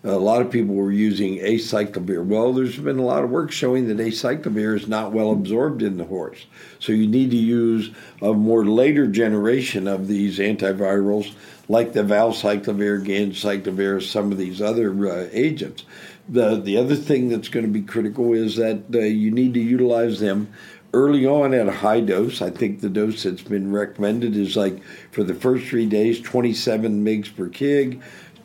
a 0.06 0.20
lot 0.20 0.42
of 0.42 0.52
people 0.52 0.76
were 0.76 0.92
using 0.92 1.40
acyclovir. 1.40 2.24
Well, 2.24 2.54
there's 2.54 2.78
been 2.78 3.00
a 3.00 3.06
lot 3.06 3.24
of 3.24 3.32
work 3.32 3.52
showing 3.52 3.88
that 3.88 3.98
acyclovir 3.98 4.76
is 4.76 4.88
not 4.88 5.12
well 5.12 5.32
absorbed 5.32 5.82
in 5.82 5.98
the 5.98 6.06
horse. 6.06 6.46
So 6.80 6.92
you 6.92 7.08
need 7.08 7.32
to 7.32 7.38
use 7.38 7.90
a 8.22 8.32
more 8.32 8.66
later 8.66 9.08
generation 9.08 9.88
of 9.88 10.08
these 10.08 10.38
antivirals, 10.38 11.34
like 11.68 11.94
the 11.94 12.04
valcyclovir, 12.04 13.04
ganciclovir, 13.04 14.02
some 14.02 14.32
of 14.32 14.38
these 14.38 14.62
other 14.62 14.92
uh, 15.08 15.28
agents. 15.32 15.84
The, 16.30 16.62
the 16.62 16.78
other 16.78 16.96
thing 16.96 17.30
that's 17.30 17.50
going 17.50 17.66
to 17.66 17.72
be 17.72 17.82
critical 17.82 18.34
is 18.34 18.58
that 18.58 18.84
uh, 18.94 19.00
you 19.00 19.32
need 19.32 19.56
to 19.56 19.60
utilize 19.60 20.20
them 20.20 20.50
early 20.94 21.26
on 21.26 21.54
at 21.54 21.68
a 21.68 21.72
high 21.72 22.00
dose. 22.00 22.42
I 22.42 22.52
think 22.52 22.80
the 22.80 22.90
dose 22.90 23.24
that's 23.24 23.42
been 23.42 23.72
recommended 23.72 24.38
is 24.38 24.56
like 24.56 24.82
for 25.12 25.24
the 25.24 25.34
first 25.34 25.66
three 25.66 25.88
days, 25.88 26.22
27 26.22 27.04
mgs 27.04 27.36
per 27.36 27.50
kg 27.50 28.02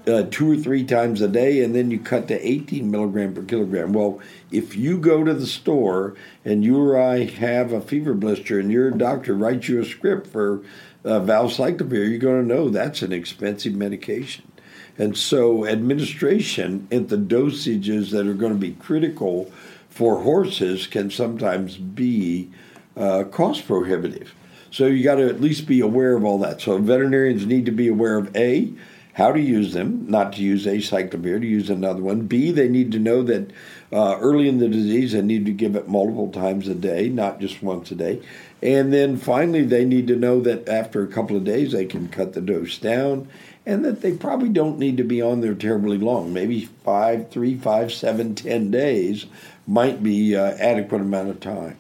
uh, 0.07 0.25
two 0.31 0.51
or 0.51 0.57
three 0.57 0.85
times 0.85 1.21
a 1.21 1.29
day, 1.29 1.63
and 1.63 1.75
then 1.75 1.91
you 1.91 1.99
cut 1.99 2.29
to 2.29 2.47
18 2.49 2.91
milligram 2.91 3.35
per 3.35 3.43
kilogram. 3.43 3.93
Well, 3.93 4.21
if 4.51 4.77
you 4.77 4.99
go 4.99 5.25
to 5.25 5.35
the 5.35 5.47
store 5.47 6.15
and 6.45 6.65
you 6.65 6.81
or 6.81 6.99
I 6.99 7.25
have 7.25 7.73
a 7.73 7.81
fever 7.81 8.15
blister 8.15 8.59
and 8.59 8.71
your 8.71 8.91
doctor 8.91 9.35
writes 9.35 9.69
you 9.69 9.81
a 9.81 9.85
script 9.85 10.27
for 10.27 10.63
uh, 11.05 11.21
valcyclovir, 11.21 12.09
you're 12.09 12.19
going 12.19 12.47
to 12.47 12.55
know 12.55 12.69
that's 12.69 13.03
an 13.03 13.13
expensive 13.13 13.75
medication. 13.75 14.51
And 14.99 15.17
so, 15.17 15.67
administration 15.67 16.87
at 16.91 17.09
the 17.09 17.17
dosages 17.17 18.11
that 18.11 18.27
are 18.27 18.35
going 18.35 18.53
to 18.53 18.59
be 18.59 18.73
critical 18.73 19.51
for 19.89 20.23
horses 20.23 20.87
can 20.87 21.11
sometimes 21.11 21.77
be 21.77 22.51
uh, 22.97 23.25
cost 23.25 23.67
prohibitive. 23.67 24.35
So, 24.71 24.87
you 24.87 25.03
got 25.03 25.15
to 25.15 25.29
at 25.29 25.41
least 25.41 25.67
be 25.67 25.81
aware 25.81 26.17
of 26.17 26.25
all 26.25 26.39
that. 26.41 26.61
So, 26.61 26.77
veterinarians 26.77 27.47
need 27.47 27.65
to 27.67 27.73
be 27.73 27.89
aware 27.89 28.19
of 28.19 28.37
A, 28.37 28.75
how 29.15 29.33
to 29.33 29.41
use 29.41 29.73
them, 29.73 30.07
not 30.09 30.33
to 30.35 30.43
use 30.43 30.67
acyclovir, 30.67 31.41
to 31.41 31.47
use 31.47 31.71
another 31.71 32.03
one. 32.03 32.23
B, 32.23 32.51
they 32.53 32.69
need 32.69 32.93
to 32.93 32.99
know 32.99 33.23
that 33.25 33.51
uh, 33.93 34.17
early 34.21 34.49
in 34.49 34.59
the 34.59 34.69
disease 34.69 35.13
they 35.13 35.23
need 35.23 35.47
to 35.47 35.53
give 35.53 35.77
it 35.77 35.89
multiple 35.89 36.31
times 36.31 36.69
a 36.69 36.75
day, 36.75 37.09
not 37.09 37.41
just 37.41 37.63
once 37.63 37.91
a 37.91 37.95
day. 37.95 38.23
And 38.63 38.93
then 38.93 39.17
finally, 39.17 39.65
they 39.65 39.85
need 39.85 40.07
to 40.09 40.17
know 40.17 40.41
that 40.41 40.69
after 40.69 41.03
a 41.03 41.09
couple 41.09 41.37
of 41.37 41.45
days 41.45 41.73
they 41.73 41.87
can 41.87 42.09
cut 42.09 42.35
the 42.35 42.41
dose 42.41 42.79
down 42.79 43.29
and 43.67 43.85
that 43.85 44.01
they 44.01 44.13
probably 44.13 44.49
don't 44.49 44.79
need 44.79 44.97
to 44.97 45.05
be 45.05 45.21
on 45.21 45.41
there 45.41 45.55
terribly 45.55 45.99
long. 45.99 46.33
Maybe 46.33 46.65
five, 46.85 47.31
three, 47.31 47.57
five, 47.57 47.93
seven, 47.93 48.35
ten 48.35 48.71
days 48.71 49.27
might 49.67 50.03
be 50.03 50.37
uh, 50.37 50.57
adequate 50.59 51.01
amount 51.01 51.31
of 51.31 51.41
time. 51.41 51.77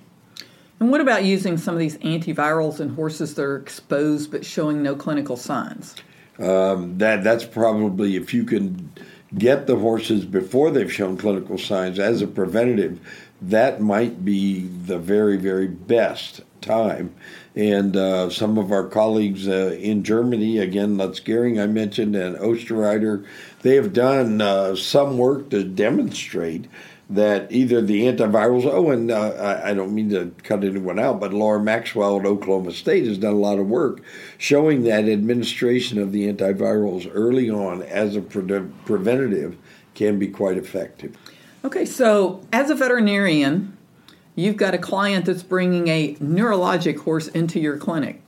And 0.78 0.90
what 0.90 1.00
about 1.00 1.24
using 1.24 1.58
some 1.58 1.74
of 1.74 1.80
these 1.80 1.98
antivirals 1.98 2.80
in 2.80 2.90
horses 2.90 3.34
that 3.34 3.42
are 3.42 3.56
exposed 3.56 4.30
but 4.30 4.46
showing 4.46 4.82
no 4.82 4.94
clinical 4.94 5.36
signs? 5.36 5.94
Um, 6.40 6.98
that 6.98 7.22
that's 7.22 7.44
probably 7.44 8.16
if 8.16 8.32
you 8.32 8.44
can 8.44 8.92
get 9.36 9.66
the 9.66 9.76
horses 9.76 10.24
before 10.24 10.70
they've 10.70 10.92
shown 10.92 11.16
clinical 11.16 11.58
signs 11.58 11.98
as 11.98 12.22
a 12.22 12.26
preventative, 12.26 12.98
that 13.42 13.80
might 13.80 14.24
be 14.24 14.60
the 14.60 14.98
very 14.98 15.36
very 15.36 15.68
best 15.68 16.40
time. 16.60 17.14
And 17.54 17.96
uh, 17.96 18.30
some 18.30 18.58
of 18.58 18.70
our 18.70 18.86
colleagues 18.86 19.48
uh, 19.48 19.76
in 19.80 20.04
Germany, 20.04 20.58
again, 20.58 20.96
Lutz 20.96 21.20
Goehring, 21.20 21.60
I 21.60 21.66
mentioned, 21.66 22.14
and 22.14 22.36
Osterrieder, 22.36 23.26
they 23.62 23.74
have 23.74 23.92
done 23.92 24.40
uh, 24.40 24.76
some 24.76 25.18
work 25.18 25.50
to 25.50 25.64
demonstrate 25.64 26.66
that 27.10 27.50
either 27.50 27.82
the 27.82 28.02
antivirals, 28.02 28.64
oh, 28.64 28.90
and 28.90 29.10
uh, 29.10 29.60
I, 29.64 29.74
don't 29.74 29.92
mean 29.92 30.10
to 30.10 30.32
cut 30.44 30.62
anyone 30.62 31.00
out, 31.00 31.18
but 31.18 31.32
Laura 31.32 31.60
Maxwell 31.60 32.20
at 32.20 32.24
Oklahoma 32.24 32.70
State 32.70 33.04
has 33.04 33.18
done 33.18 33.32
a 33.32 33.38
lot 33.38 33.58
of 33.58 33.66
work 33.66 34.00
showing 34.38 34.84
that 34.84 35.08
administration 35.08 35.98
of 35.98 36.12
the 36.12 36.32
antivirals 36.32 37.10
early 37.12 37.50
on 37.50 37.82
as 37.82 38.14
a 38.14 38.20
pre- 38.20 38.62
preventative 38.84 39.56
can 39.96 40.20
be 40.20 40.28
quite 40.28 40.56
effective. 40.56 41.16
Okay, 41.64 41.84
so 41.84 42.46
as 42.52 42.70
a 42.70 42.76
veterinarian, 42.76 43.76
you've 44.36 44.56
got 44.56 44.72
a 44.72 44.78
client 44.78 45.24
that's 45.24 45.42
bringing 45.42 45.88
a 45.88 46.14
neurologic 46.14 46.98
horse 46.98 47.26
into 47.26 47.58
your 47.58 47.76
clinic. 47.76 48.22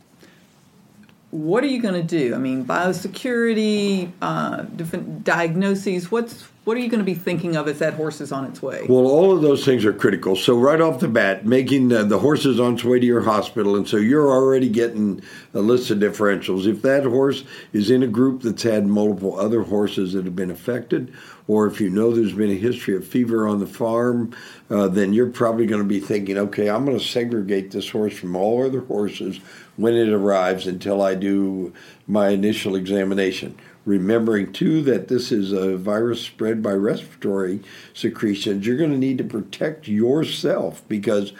What 1.30 1.62
are 1.62 1.68
you 1.68 1.80
going 1.80 1.94
to 1.94 2.02
do? 2.02 2.34
I 2.34 2.38
mean, 2.38 2.64
biosecurity, 2.64 4.10
uh, 4.20 4.62
different 4.62 5.22
diagnoses. 5.22 6.10
What's 6.10 6.48
what 6.64 6.76
are 6.76 6.80
you 6.80 6.88
going 6.88 7.00
to 7.00 7.04
be 7.04 7.14
thinking 7.14 7.56
of 7.56 7.66
as 7.66 7.80
that 7.80 7.94
horse 7.94 8.20
is 8.20 8.30
on 8.30 8.44
its 8.44 8.62
way? 8.62 8.86
Well, 8.88 9.06
all 9.06 9.34
of 9.34 9.42
those 9.42 9.64
things 9.64 9.84
are 9.84 9.92
critical. 9.92 10.36
So, 10.36 10.56
right 10.56 10.80
off 10.80 11.00
the 11.00 11.08
bat, 11.08 11.44
making 11.44 11.88
the, 11.88 12.04
the 12.04 12.20
horse 12.20 12.46
is 12.46 12.60
on 12.60 12.74
its 12.74 12.84
way 12.84 13.00
to 13.00 13.06
your 13.06 13.22
hospital, 13.22 13.74
and 13.74 13.88
so 13.88 13.96
you're 13.96 14.30
already 14.30 14.68
getting 14.68 15.22
a 15.54 15.60
list 15.60 15.90
of 15.90 15.98
differentials. 15.98 16.66
If 16.66 16.82
that 16.82 17.04
horse 17.04 17.44
is 17.72 17.90
in 17.90 18.04
a 18.04 18.06
group 18.06 18.42
that's 18.42 18.62
had 18.62 18.86
multiple 18.86 19.38
other 19.38 19.62
horses 19.62 20.12
that 20.12 20.24
have 20.24 20.36
been 20.36 20.52
affected, 20.52 21.12
or 21.52 21.66
if 21.66 21.82
you 21.82 21.90
know 21.90 22.10
there's 22.12 22.32
been 22.32 22.50
a 22.50 22.54
history 22.54 22.96
of 22.96 23.06
fever 23.06 23.46
on 23.46 23.60
the 23.60 23.66
farm, 23.66 24.34
uh, 24.70 24.88
then 24.88 25.12
you're 25.12 25.28
probably 25.28 25.66
going 25.66 25.82
to 25.82 25.88
be 25.88 26.00
thinking, 26.00 26.38
okay, 26.38 26.70
I'm 26.70 26.86
going 26.86 26.98
to 26.98 27.04
segregate 27.04 27.70
this 27.70 27.90
horse 27.90 28.16
from 28.16 28.34
all 28.34 28.64
other 28.64 28.80
horses 28.80 29.38
when 29.76 29.94
it 29.94 30.08
arrives 30.08 30.66
until 30.66 31.02
I 31.02 31.14
do 31.14 31.74
my 32.06 32.30
initial 32.30 32.74
examination 32.74 33.58
remembering 33.84 34.52
too 34.52 34.80
that 34.82 35.08
this 35.08 35.32
is 35.32 35.50
a 35.50 35.76
virus 35.76 36.22
spread 36.22 36.62
by 36.62 36.72
respiratory 36.72 37.60
secretions, 37.92 38.64
you're 38.64 38.76
going 38.76 38.92
to 38.92 38.96
need 38.96 39.18
to 39.18 39.24
protect 39.24 39.88
yourself 39.88 40.86
because 40.88 41.32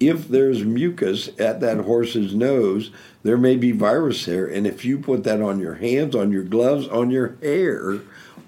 if 0.00 0.28
there's 0.28 0.62
mucus 0.62 1.28
at 1.40 1.60
that 1.60 1.78
horse's 1.78 2.32
nose, 2.34 2.92
there 3.24 3.36
may 3.36 3.56
be 3.56 3.72
virus 3.72 4.24
there. 4.26 4.46
And 4.46 4.64
if 4.64 4.84
you 4.84 5.00
put 5.00 5.24
that 5.24 5.42
on 5.42 5.58
your 5.58 5.74
hands, 5.74 6.14
on 6.14 6.30
your 6.30 6.44
gloves, 6.44 6.86
on 6.86 7.10
your 7.10 7.36
hair, 7.42 7.98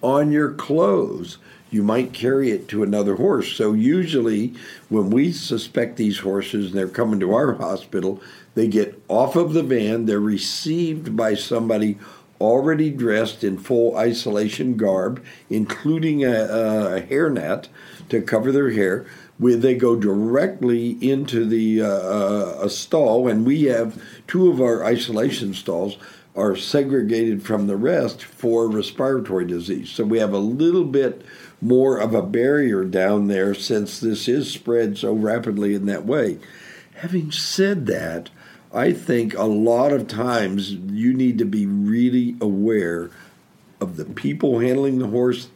on 0.03 0.33
your 0.33 0.53
clothes, 0.53 1.39
you 1.71 1.83
might 1.83 2.13
carry 2.13 2.51
it 2.51 2.69
to 2.69 2.83
another 2.83 3.17
horse. 3.17 3.53
So 3.53 3.73
usually 3.73 4.55
when 4.89 5.11
we 5.11 5.33
suspect 5.33 5.97
these 5.97 6.19
horses 6.19 6.67
and 6.67 6.75
they're 6.75 6.89
coming 6.89 7.21
to 7.21 7.33
our 7.33 7.55
hospital, 7.55 8.21
they 8.55 8.67
get 8.67 9.01
off 9.09 9.37
of 9.37 9.53
the 9.53 9.63
van, 9.63 10.07
they're 10.07 10.21
received 10.21 11.17
by 11.17 11.35
somebody 11.35 11.99
already 12.41 12.91
dressed 12.91 13.45
in 13.45 13.59
full 13.59 13.97
isolation 13.97 14.77
garb, 14.77 15.23
including 15.49 16.25
a, 16.25 16.45
a 16.45 17.03
hairnet 17.03 17.69
to 18.09 18.21
cover 18.23 18.51
their 18.51 18.71
hair. 18.71 19.07
Where 19.39 19.57
they 19.57 19.75
go 19.75 19.97
directly 19.97 20.99
into 21.01 21.47
the 21.47 21.81
uh, 21.81 21.87
uh, 21.87 22.59
a 22.61 22.69
stall, 22.69 23.27
and 23.27 23.47
we 23.47 23.63
have 23.65 24.03
two 24.27 24.51
of 24.51 24.61
our 24.61 24.85
isolation 24.85 25.55
stalls 25.55 25.97
are 26.41 26.57
segregated 26.57 27.43
from 27.43 27.67
the 27.67 27.77
rest 27.77 28.25
for 28.25 28.69
respiratory 28.69 29.45
disease. 29.45 29.91
So 29.91 30.05
we 30.05 30.19
have 30.19 30.33
a 30.33 30.39
little 30.39 30.85
bit 30.85 31.23
more 31.61 31.99
of 31.99 32.15
a 32.15 32.23
barrier 32.23 32.85
down 32.85 33.29
there 33.29 33.55
since 33.55 34.01
this 34.01 34.27
is 34.27 34.51
spread 34.51 34.97
so 34.97 35.13
rapidly 35.13 35.75
in 35.75 35.87
that 35.87 36.07
way. 36.07 36.39
Having 36.95 37.33
said 37.33 37.87
that, 37.87 38.31
I 38.73 38.93
think 38.93 39.35
a 39.35 39.45
lot 39.45 39.93
of 39.93 40.09
times 40.09 40.73
you 40.73 41.13
need 41.13 41.39
to 41.39 41.45
be 41.45 41.67
really 41.67 42.37
aware 42.41 43.11
of 43.81 43.97
the 43.97 44.05
people 44.05 44.61
handling 44.61 44.99
the 44.99 45.09
horse, 45.09 45.49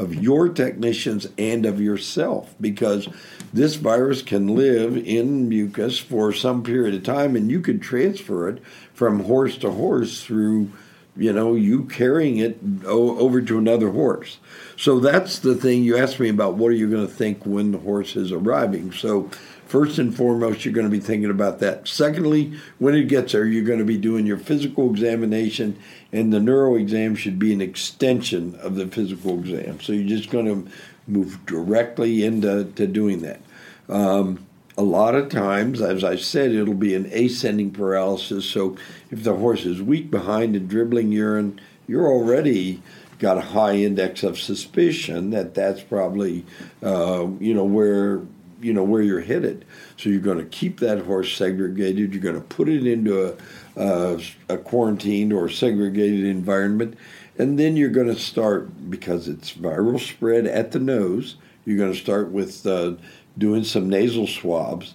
of 0.00 0.14
your 0.14 0.48
technicians, 0.48 1.28
and 1.36 1.66
of 1.66 1.78
yourself 1.78 2.54
because 2.58 3.06
this 3.52 3.74
virus 3.76 4.22
can 4.22 4.48
live 4.48 4.96
in 4.96 5.48
mucus 5.48 5.98
for 5.98 6.32
some 6.32 6.62
period 6.62 6.94
of 6.94 7.02
time 7.02 7.36
and 7.36 7.50
you 7.50 7.60
could 7.60 7.82
transfer 7.82 8.48
it 8.48 8.62
from 8.94 9.24
horse 9.24 9.58
to 9.58 9.70
horse 9.70 10.24
through 10.24 10.70
you 11.16 11.32
know 11.32 11.54
you 11.54 11.84
carrying 11.84 12.38
it 12.38 12.58
over 12.86 13.42
to 13.42 13.58
another 13.58 13.90
horse 13.90 14.38
so 14.76 14.98
that's 14.98 15.40
the 15.40 15.54
thing 15.54 15.82
you 15.82 15.98
asked 15.98 16.18
me 16.18 16.30
about 16.30 16.54
what 16.54 16.68
are 16.68 16.76
you 16.76 16.88
going 16.88 17.06
to 17.06 17.12
think 17.12 17.44
when 17.44 17.72
the 17.72 17.78
horse 17.78 18.16
is 18.16 18.32
arriving 18.32 18.92
so 18.92 19.28
First 19.70 20.00
and 20.00 20.12
foremost, 20.12 20.64
you're 20.64 20.74
going 20.74 20.88
to 20.88 20.90
be 20.90 20.98
thinking 20.98 21.30
about 21.30 21.60
that. 21.60 21.86
Secondly, 21.86 22.54
when 22.80 22.96
it 22.96 23.04
gets 23.04 23.30
there, 23.30 23.46
you're 23.46 23.62
going 23.62 23.78
to 23.78 23.84
be 23.84 23.96
doing 23.96 24.26
your 24.26 24.36
physical 24.36 24.90
examination, 24.90 25.78
and 26.12 26.32
the 26.32 26.40
neuro 26.40 26.74
exam 26.74 27.14
should 27.14 27.38
be 27.38 27.52
an 27.52 27.60
extension 27.60 28.56
of 28.56 28.74
the 28.74 28.86
physical 28.86 29.38
exam. 29.38 29.80
So 29.80 29.92
you're 29.92 30.08
just 30.08 30.30
going 30.30 30.46
to 30.46 30.70
move 31.06 31.44
directly 31.46 32.24
into 32.24 32.64
to 32.64 32.86
doing 32.86 33.20
that. 33.20 33.40
Um, 33.88 34.46
a 34.76 34.82
lot 34.82 35.14
of 35.14 35.28
times, 35.28 35.80
as 35.80 36.04
I 36.04 36.16
said, 36.16 36.52
it'll 36.52 36.74
be 36.74 36.94
an 36.94 37.06
ascending 37.12 37.72
paralysis. 37.72 38.44
So 38.46 38.76
if 39.10 39.24
the 39.24 39.36
horse 39.36 39.66
is 39.66 39.82
weak 39.82 40.10
behind 40.10 40.56
and 40.56 40.68
dribbling 40.68 41.12
urine, 41.12 41.60
you're 41.86 42.06
already 42.06 42.82
got 43.18 43.36
a 43.36 43.42
high 43.42 43.74
index 43.74 44.22
of 44.22 44.40
suspicion 44.40 45.30
that 45.30 45.54
that's 45.54 45.82
probably, 45.82 46.46
uh, 46.82 47.26
you 47.38 47.52
know, 47.52 47.64
where 47.64 48.22
you 48.62 48.72
know 48.72 48.84
where 48.84 49.02
you're 49.02 49.20
headed. 49.20 49.64
So 50.00 50.08
you're 50.08 50.20
going 50.20 50.38
to 50.38 50.46
keep 50.46 50.80
that 50.80 51.00
horse 51.00 51.36
segregated. 51.36 52.14
You're 52.14 52.22
going 52.22 52.34
to 52.34 52.40
put 52.40 52.70
it 52.70 52.86
into 52.86 53.28
a, 53.28 53.36
a, 53.76 54.20
a 54.48 54.56
quarantined 54.56 55.30
or 55.30 55.50
segregated 55.50 56.24
environment, 56.24 56.96
and 57.36 57.58
then 57.58 57.76
you're 57.76 57.90
going 57.90 58.06
to 58.06 58.18
start 58.18 58.90
because 58.90 59.28
it's 59.28 59.52
viral 59.52 60.00
spread 60.00 60.46
at 60.46 60.72
the 60.72 60.78
nose. 60.78 61.36
You're 61.66 61.76
going 61.76 61.92
to 61.92 61.98
start 61.98 62.30
with 62.30 62.66
uh, 62.66 62.94
doing 63.36 63.62
some 63.62 63.90
nasal 63.90 64.26
swabs, 64.26 64.94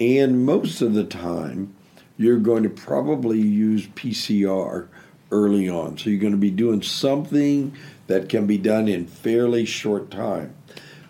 and 0.00 0.46
most 0.46 0.80
of 0.80 0.94
the 0.94 1.04
time, 1.04 1.74
you're 2.16 2.38
going 2.38 2.62
to 2.62 2.70
probably 2.70 3.42
use 3.42 3.86
PCR 3.88 4.88
early 5.30 5.68
on. 5.68 5.98
So 5.98 6.08
you're 6.08 6.18
going 6.18 6.32
to 6.32 6.38
be 6.38 6.50
doing 6.50 6.80
something 6.80 7.74
that 8.06 8.30
can 8.30 8.46
be 8.46 8.56
done 8.56 8.88
in 8.88 9.06
fairly 9.06 9.66
short 9.66 10.10
time. 10.10 10.54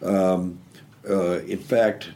Um, 0.03 0.59
uh, 1.09 1.39
in 1.41 1.59
fact, 1.59 2.11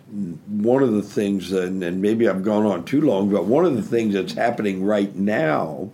one 0.49 0.83
of 0.83 0.93
the 0.93 1.03
things, 1.03 1.53
and, 1.53 1.83
and, 1.83 2.03
maybe 2.03 2.29
I've 2.29 2.43
gone 2.43 2.67
on 2.67 2.85
too 2.85 3.01
long, 3.01 3.31
but 3.31 3.45
one 3.45 3.65
of 3.65 3.77
the 3.77 3.83
things 3.83 4.15
that's 4.15 4.33
happening 4.33 4.85
right 4.85 5.15
now 5.15 5.91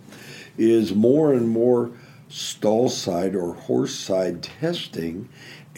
is 0.57 0.95
more 0.95 1.33
and 1.33 1.47
more 1.47 1.91
stall 2.29 2.89
side 2.89 3.35
or 3.35 3.53
horse 3.53 3.93
side 3.93 4.41
testing. 4.41 5.29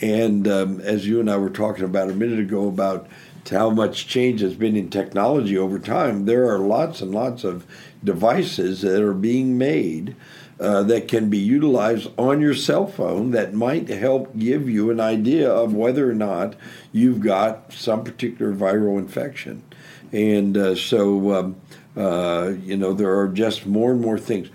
And 0.01 0.47
um, 0.47 0.79
as 0.81 1.07
you 1.07 1.19
and 1.19 1.29
I 1.29 1.37
were 1.37 1.49
talking 1.49 1.83
about 1.83 2.09
a 2.09 2.15
minute 2.15 2.39
ago 2.39 2.67
about 2.67 3.07
how 3.49 3.69
much 3.69 4.07
change 4.07 4.41
has 4.41 4.55
been 4.55 4.77
in 4.77 4.89
technology 4.89 5.57
over 5.57 5.79
time, 5.79 6.25
there 6.25 6.49
are 6.49 6.59
lots 6.59 7.01
and 7.01 7.11
lots 7.11 7.43
of 7.43 7.65
devices 8.03 8.81
that 8.81 9.01
are 9.01 9.13
being 9.13 9.57
made 9.57 10.15
uh, 10.59 10.83
that 10.83 11.07
can 11.07 11.29
be 11.29 11.37
utilized 11.37 12.09
on 12.17 12.41
your 12.41 12.53
cell 12.53 12.85
phone 12.85 13.31
that 13.31 13.53
might 13.53 13.87
help 13.87 14.37
give 14.37 14.69
you 14.69 14.91
an 14.91 14.99
idea 14.99 15.49
of 15.49 15.73
whether 15.73 16.09
or 16.09 16.13
not 16.13 16.55
you've 16.91 17.21
got 17.21 17.71
some 17.71 18.03
particular 18.03 18.53
viral 18.53 18.97
infection. 18.99 19.63
And 20.11 20.57
uh, 20.57 20.75
so, 20.75 21.33
um, 21.33 21.61
uh, 21.95 22.53
you 22.61 22.75
know, 22.75 22.93
there 22.93 23.17
are 23.17 23.29
just 23.29 23.65
more 23.65 23.91
and 23.91 24.01
more 24.01 24.19
things. 24.19 24.49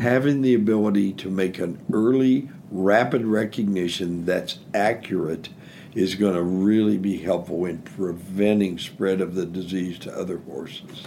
Having 0.00 0.42
the 0.42 0.54
ability 0.54 1.14
to 1.14 1.30
make 1.30 1.58
an 1.58 1.84
early, 1.92 2.48
rapid 2.70 3.24
recognition 3.24 4.24
that's 4.24 4.58
accurate 4.74 5.48
is 5.94 6.14
going 6.14 6.34
to 6.34 6.42
really 6.42 6.98
be 6.98 7.16
helpful 7.16 7.64
in 7.64 7.78
preventing 7.78 8.78
spread 8.78 9.20
of 9.20 9.34
the 9.34 9.46
disease 9.46 9.98
to 10.00 10.16
other 10.16 10.38
horses. 10.38 11.04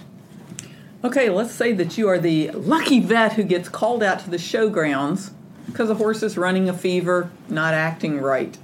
Okay, 1.01 1.29
let's 1.29 1.53
say 1.53 1.71
that 1.73 1.97
you 1.97 2.09
are 2.09 2.19
the 2.19 2.51
lucky 2.51 2.99
vet 2.99 3.33
who 3.33 3.43
gets 3.43 3.69
called 3.69 4.03
out 4.03 4.19
to 4.19 4.29
the 4.29 4.37
showgrounds 4.37 5.31
because 5.65 5.89
a 5.89 5.95
horse 5.95 6.21
is 6.23 6.37
running 6.37 6.67
a 6.67 6.73
fever, 6.73 7.31
not 7.47 7.73
acting 7.73 8.19
right. 8.19 8.57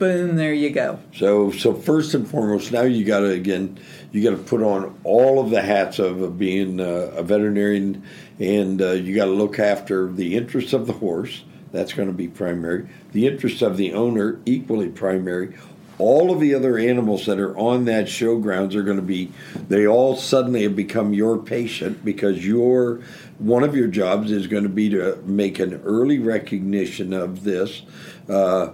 Boom, 0.00 0.34
there 0.34 0.52
you 0.52 0.70
go. 0.70 0.98
So, 1.14 1.52
so 1.52 1.72
first 1.72 2.14
and 2.14 2.26
foremost, 2.26 2.72
now 2.72 2.82
you 2.82 3.04
got 3.04 3.20
to 3.20 3.26
again, 3.26 3.78
you 4.10 4.28
got 4.28 4.36
to 4.36 4.42
put 4.42 4.60
on 4.60 4.98
all 5.04 5.38
of 5.38 5.50
the 5.50 5.62
hats 5.62 6.00
of, 6.00 6.36
being 6.36 6.80
uh, 6.80 7.12
a 7.14 7.22
veterinarian, 7.22 8.02
and 8.40 8.82
uh, 8.82 8.90
you 8.90 9.14
got 9.14 9.26
to 9.26 9.30
look 9.30 9.60
after 9.60 10.10
the 10.10 10.34
interests 10.34 10.72
of 10.72 10.88
the 10.88 10.94
horse. 10.94 11.44
That's 11.70 11.92
going 11.92 12.08
to 12.08 12.14
be 12.14 12.26
primary. 12.26 12.88
The 13.12 13.28
interests 13.28 13.62
of 13.62 13.76
the 13.76 13.92
owner 13.92 14.40
equally 14.44 14.88
primary 14.88 15.56
all 15.98 16.32
of 16.32 16.40
the 16.40 16.54
other 16.54 16.78
animals 16.78 17.26
that 17.26 17.38
are 17.38 17.56
on 17.56 17.84
that 17.84 18.06
showgrounds 18.06 18.74
are 18.74 18.82
going 18.82 18.96
to 18.96 19.02
be 19.02 19.30
they 19.68 19.86
all 19.86 20.16
suddenly 20.16 20.62
have 20.62 20.76
become 20.76 21.12
your 21.12 21.38
patient 21.38 22.04
because 22.04 22.46
your 22.46 23.00
one 23.38 23.62
of 23.62 23.74
your 23.74 23.88
jobs 23.88 24.30
is 24.30 24.46
going 24.46 24.62
to 24.62 24.68
be 24.68 24.88
to 24.88 25.16
make 25.24 25.58
an 25.58 25.80
early 25.84 26.18
recognition 26.18 27.12
of 27.12 27.44
this 27.44 27.82
uh, 28.28 28.68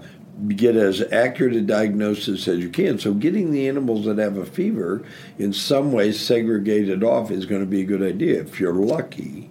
get 0.49 0.77
as 0.77 1.03
accurate 1.13 1.57
a 1.57 1.61
diagnosis 1.61 2.47
as 2.47 2.61
you 2.61 2.69
can. 2.69 2.97
So 2.99 3.13
getting 3.13 3.51
the 3.51 3.67
animals 3.67 4.05
that 4.05 4.19
have 4.19 4.37
a 4.37 4.47
fever 4.47 5.05
in 5.37 5.53
some 5.53 5.91
ways 5.91 6.21
segregated 6.21 7.03
off 7.03 7.33
is 7.33 7.45
going 7.45 7.61
to 7.63 7.67
be 7.67 7.81
a 7.81 7.85
good 7.85 8.03
idea. 8.03 8.41
If 8.43 8.61
you're 8.61 8.73
lucky 8.73 9.51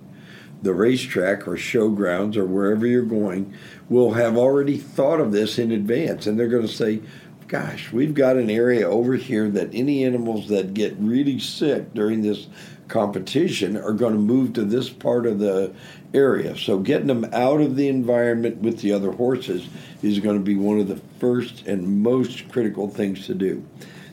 the 0.62 0.74
racetrack 0.74 1.48
or 1.48 1.56
showgrounds 1.56 2.36
or 2.36 2.46
wherever 2.46 2.86
you're 2.86 3.04
going 3.04 3.54
will 3.90 4.14
have 4.14 4.38
already 4.38 4.78
thought 4.78 5.20
of 5.20 5.32
this 5.32 5.60
in 5.60 5.72
advance 5.72 6.26
and 6.26 6.40
they're 6.40 6.48
going 6.48 6.66
to 6.66 6.74
say 6.74 7.02
gosh, 7.48 7.94
we've 7.94 8.14
got 8.14 8.36
an 8.36 8.50
area 8.50 8.88
over 8.88 9.16
here 9.16 9.50
that 9.50 9.70
any 9.74 10.04
animals 10.04 10.50
that 10.50 10.74
get 10.74 10.96
really 11.00 11.40
sick 11.40 11.94
during 11.94 12.22
this 12.22 12.48
competition 12.88 13.78
are 13.78 13.94
going 13.94 14.14
to 14.14 14.20
move 14.20 14.54
to 14.54 14.64
this 14.64 14.90
part 14.90 15.26
of 15.26 15.40
the 15.40 15.74
area. 16.14 16.58
So 16.58 16.80
getting 16.80 17.08
them 17.08 17.26
out 17.34 17.62
of 17.62 17.76
the 17.76 17.88
environment 17.88 18.58
with 18.58 18.80
the 18.80 18.92
other 18.92 19.12
horses 19.12 19.68
is 20.02 20.20
going 20.20 20.38
to 20.38 20.44
be 20.44 20.56
one 20.56 20.80
of 20.80 20.88
the 20.88 21.02
first 21.20 21.66
and 21.68 22.02
most 22.04 22.50
critical 22.50 22.90
things 22.90 23.26
to 23.28 23.34
do. 23.34 23.66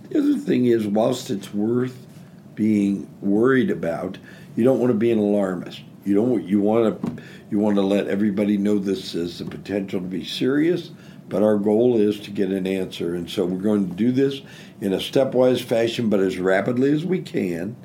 The 0.08 0.18
other 0.18 0.38
thing 0.38 0.66
is, 0.66 0.86
whilst 0.86 1.30
it's 1.30 1.52
worth 1.52 2.06
being 2.54 3.08
worried 3.20 3.70
about, 3.70 4.18
you 4.54 4.62
don't 4.62 4.78
want 4.78 4.90
to 4.90 4.98
be 4.98 5.10
an 5.10 5.18
alarmist. 5.18 5.82
You 6.04 6.14
don't. 6.14 6.44
You 6.44 6.60
want 6.60 7.02
to. 7.02 7.22
You 7.50 7.58
want 7.58 7.76
to 7.76 7.82
let 7.82 8.08
everybody 8.08 8.58
know 8.58 8.78
this 8.78 9.12
has 9.14 9.38
the 9.38 9.46
potential 9.46 10.00
to 10.00 10.06
be 10.06 10.24
serious 10.24 10.90
but 11.28 11.42
our 11.42 11.56
goal 11.56 11.98
is 11.98 12.20
to 12.20 12.30
get 12.30 12.50
an 12.50 12.66
answer. 12.66 13.14
And 13.14 13.30
so 13.30 13.44
we're 13.44 13.62
going 13.62 13.88
to 13.88 13.94
do 13.94 14.12
this 14.12 14.40
in 14.80 14.92
a 14.92 14.98
stepwise 14.98 15.62
fashion, 15.62 16.08
but 16.08 16.20
as 16.20 16.38
rapidly 16.38 16.92
as 16.92 17.04
we 17.04 17.20
can, 17.20 17.76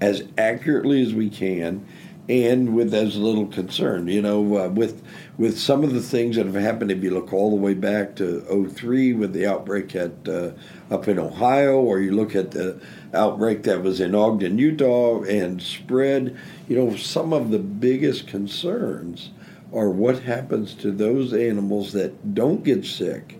as 0.00 0.24
accurately 0.36 1.02
as 1.02 1.14
we 1.14 1.30
can, 1.30 1.86
and 2.28 2.76
with 2.76 2.94
as 2.94 3.16
little 3.16 3.46
concern. 3.46 4.06
You 4.06 4.22
know, 4.22 4.56
uh, 4.56 4.68
with 4.68 5.02
with 5.36 5.58
some 5.58 5.82
of 5.82 5.92
the 5.92 6.00
things 6.00 6.36
that 6.36 6.46
have 6.46 6.54
happened, 6.54 6.92
if 6.92 7.02
you 7.02 7.10
look 7.10 7.32
all 7.32 7.50
the 7.50 7.56
way 7.56 7.74
back 7.74 8.14
to 8.16 8.40
03 8.68 9.14
with 9.14 9.32
the 9.32 9.46
outbreak 9.46 9.96
at 9.96 10.28
uh, 10.28 10.52
up 10.90 11.08
in 11.08 11.18
Ohio, 11.18 11.80
or 11.80 12.00
you 12.00 12.12
look 12.12 12.36
at 12.36 12.52
the 12.52 12.80
outbreak 13.12 13.64
that 13.64 13.82
was 13.82 14.00
in 14.00 14.14
Ogden, 14.14 14.58
Utah, 14.58 15.22
and 15.22 15.60
spread, 15.60 16.36
you 16.68 16.76
know, 16.76 16.96
some 16.96 17.32
of 17.32 17.50
the 17.50 17.58
biggest 17.58 18.28
concerns 18.28 19.30
are 19.72 19.90
what 19.90 20.20
happens 20.20 20.74
to 20.74 20.90
those 20.90 21.32
animals 21.32 21.92
that 21.92 22.34
don't 22.34 22.64
get 22.64 22.84
sick 22.84 23.38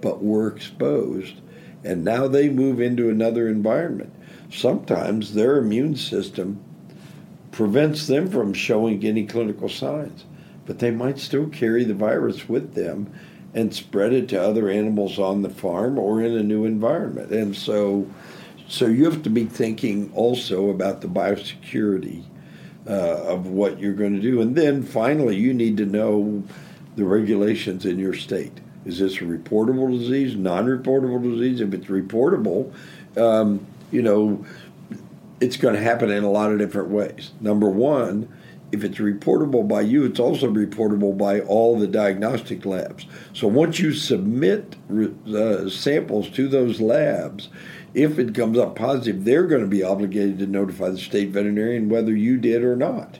but 0.00 0.22
were 0.22 0.48
exposed, 0.48 1.40
and 1.84 2.04
now 2.04 2.28
they 2.28 2.48
move 2.48 2.80
into 2.80 3.10
another 3.10 3.48
environment. 3.48 4.12
Sometimes 4.50 5.34
their 5.34 5.58
immune 5.58 5.96
system 5.96 6.62
prevents 7.50 8.06
them 8.06 8.30
from 8.30 8.52
showing 8.52 9.04
any 9.04 9.26
clinical 9.26 9.68
signs, 9.68 10.24
but 10.64 10.78
they 10.78 10.90
might 10.90 11.18
still 11.18 11.48
carry 11.48 11.84
the 11.84 11.94
virus 11.94 12.48
with 12.48 12.74
them 12.74 13.12
and 13.54 13.74
spread 13.74 14.12
it 14.12 14.28
to 14.28 14.40
other 14.40 14.68
animals 14.68 15.18
on 15.18 15.42
the 15.42 15.48
farm 15.48 15.98
or 15.98 16.22
in 16.22 16.36
a 16.36 16.42
new 16.42 16.64
environment. 16.64 17.30
And 17.30 17.56
so, 17.56 18.06
so 18.68 18.86
you 18.86 19.04
have 19.06 19.22
to 19.22 19.30
be 19.30 19.46
thinking 19.46 20.12
also 20.14 20.68
about 20.68 21.00
the 21.00 21.08
biosecurity 21.08 22.24
uh, 22.88 23.24
of 23.24 23.46
what 23.46 23.78
you're 23.78 23.94
going 23.94 24.14
to 24.14 24.20
do. 24.20 24.40
And 24.40 24.54
then 24.54 24.82
finally, 24.82 25.36
you 25.36 25.52
need 25.52 25.76
to 25.78 25.86
know 25.86 26.44
the 26.96 27.04
regulations 27.04 27.84
in 27.84 27.98
your 27.98 28.14
state. 28.14 28.60
Is 28.84 29.00
this 29.00 29.16
a 29.16 29.24
reportable 29.24 29.90
disease, 29.90 30.36
non 30.36 30.66
reportable 30.66 31.22
disease? 31.22 31.60
If 31.60 31.74
it's 31.74 31.86
reportable, 31.86 32.72
um, 33.16 33.66
you 33.90 34.02
know, 34.02 34.44
it's 35.40 35.56
going 35.56 35.74
to 35.74 35.82
happen 35.82 36.10
in 36.10 36.24
a 36.24 36.30
lot 36.30 36.52
of 36.52 36.58
different 36.58 36.88
ways. 36.88 37.32
Number 37.40 37.68
one, 37.68 38.32
if 38.72 38.84
it's 38.84 38.98
reportable 38.98 39.66
by 39.66 39.82
you, 39.82 40.04
it's 40.04 40.20
also 40.20 40.50
reportable 40.50 41.16
by 41.16 41.40
all 41.40 41.78
the 41.78 41.86
diagnostic 41.86 42.64
labs. 42.64 43.06
So 43.32 43.46
once 43.46 43.78
you 43.78 43.92
submit 43.92 44.76
uh, 44.90 45.68
samples 45.68 46.30
to 46.30 46.48
those 46.48 46.80
labs, 46.80 47.48
if 47.96 48.18
it 48.18 48.34
comes 48.34 48.58
up 48.58 48.76
positive, 48.76 49.24
they're 49.24 49.46
going 49.46 49.62
to 49.62 49.66
be 49.66 49.82
obligated 49.82 50.38
to 50.38 50.46
notify 50.46 50.90
the 50.90 50.98
state 50.98 51.30
veterinarian 51.30 51.88
whether 51.88 52.14
you 52.14 52.36
did 52.36 52.62
or 52.62 52.76
not. 52.76 53.18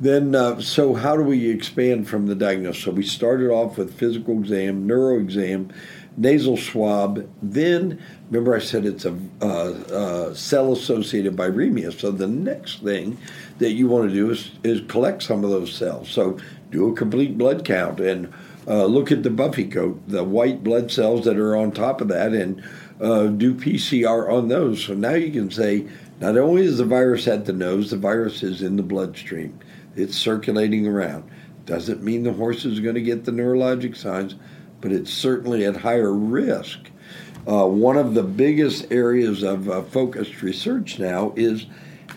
Then, 0.00 0.34
uh, 0.34 0.60
so 0.60 0.94
how 0.94 1.16
do 1.16 1.22
we 1.22 1.48
expand 1.48 2.08
from 2.08 2.26
the 2.26 2.34
diagnosis? 2.34 2.82
So 2.82 2.90
we 2.90 3.04
started 3.04 3.50
off 3.50 3.78
with 3.78 3.94
physical 3.96 4.40
exam, 4.40 4.84
neuro 4.84 5.16
exam, 5.18 5.72
nasal 6.16 6.56
swab. 6.56 7.26
Then, 7.40 8.02
remember 8.30 8.56
I 8.56 8.58
said 8.58 8.84
it's 8.84 9.04
a 9.04 9.16
uh, 9.40 10.34
cell-associated 10.34 11.36
viremia. 11.36 11.98
So 11.98 12.10
the 12.10 12.26
next 12.26 12.82
thing 12.82 13.16
that 13.58 13.72
you 13.72 13.86
want 13.86 14.08
to 14.08 14.14
do 14.14 14.30
is, 14.32 14.50
is 14.64 14.82
collect 14.88 15.22
some 15.22 15.44
of 15.44 15.50
those 15.50 15.72
cells. 15.72 16.10
So 16.10 16.36
do 16.72 16.90
a 16.90 16.96
complete 16.96 17.38
blood 17.38 17.64
count 17.64 18.00
and 18.00 18.34
uh, 18.66 18.84
look 18.86 19.12
at 19.12 19.22
the 19.22 19.30
buffy 19.30 19.68
coat, 19.68 20.00
the 20.08 20.24
white 20.24 20.64
blood 20.64 20.90
cells 20.90 21.24
that 21.24 21.38
are 21.38 21.56
on 21.56 21.70
top 21.72 22.00
of 22.00 22.08
that, 22.08 22.32
and 22.32 22.62
uh, 23.00 23.26
do 23.26 23.54
PCR 23.54 24.32
on 24.32 24.48
those. 24.48 24.84
So 24.84 24.94
now 24.94 25.14
you 25.14 25.30
can 25.30 25.50
say 25.50 25.86
not 26.20 26.36
only 26.36 26.64
is 26.64 26.78
the 26.78 26.84
virus 26.84 27.28
at 27.28 27.44
the 27.44 27.52
nose, 27.52 27.90
the 27.90 27.96
virus 27.96 28.42
is 28.42 28.62
in 28.62 28.76
the 28.76 28.82
bloodstream. 28.82 29.58
It's 29.94 30.16
circulating 30.16 30.86
around. 30.86 31.30
Doesn't 31.64 32.02
mean 32.02 32.22
the 32.22 32.32
horse 32.32 32.64
is 32.64 32.80
going 32.80 32.94
to 32.94 33.02
get 33.02 33.24
the 33.24 33.32
neurologic 33.32 33.96
signs, 33.96 34.34
but 34.80 34.92
it's 34.92 35.12
certainly 35.12 35.64
at 35.64 35.76
higher 35.76 36.12
risk. 36.12 36.78
Uh, 37.46 37.66
one 37.66 37.96
of 37.96 38.14
the 38.14 38.22
biggest 38.22 38.90
areas 38.90 39.42
of 39.42 39.68
uh, 39.68 39.82
focused 39.82 40.42
research 40.42 40.98
now 40.98 41.32
is 41.36 41.66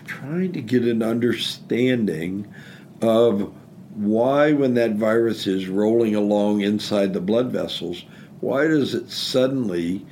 trying 0.04 0.52
to 0.52 0.60
get 0.60 0.82
an 0.84 1.02
understanding 1.02 2.52
of 3.00 3.52
why, 4.00 4.52
when 4.52 4.72
that 4.74 4.94
virus 4.94 5.46
is 5.46 5.68
rolling 5.68 6.14
along 6.14 6.62
inside 6.62 7.12
the 7.12 7.20
blood 7.20 7.52
vessels, 7.52 8.04
why 8.40 8.66
does 8.66 8.94
it 8.94 9.10
suddenly 9.10 10.06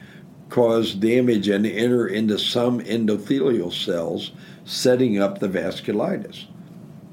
cause 0.50 0.94
damage 0.94 1.48
and 1.48 1.64
enter 1.64 2.06
into 2.06 2.38
some 2.38 2.80
endothelial 2.80 3.72
cells, 3.72 4.32
setting 4.66 5.18
up 5.18 5.38
the 5.38 5.48
vasculitis? 5.48 6.44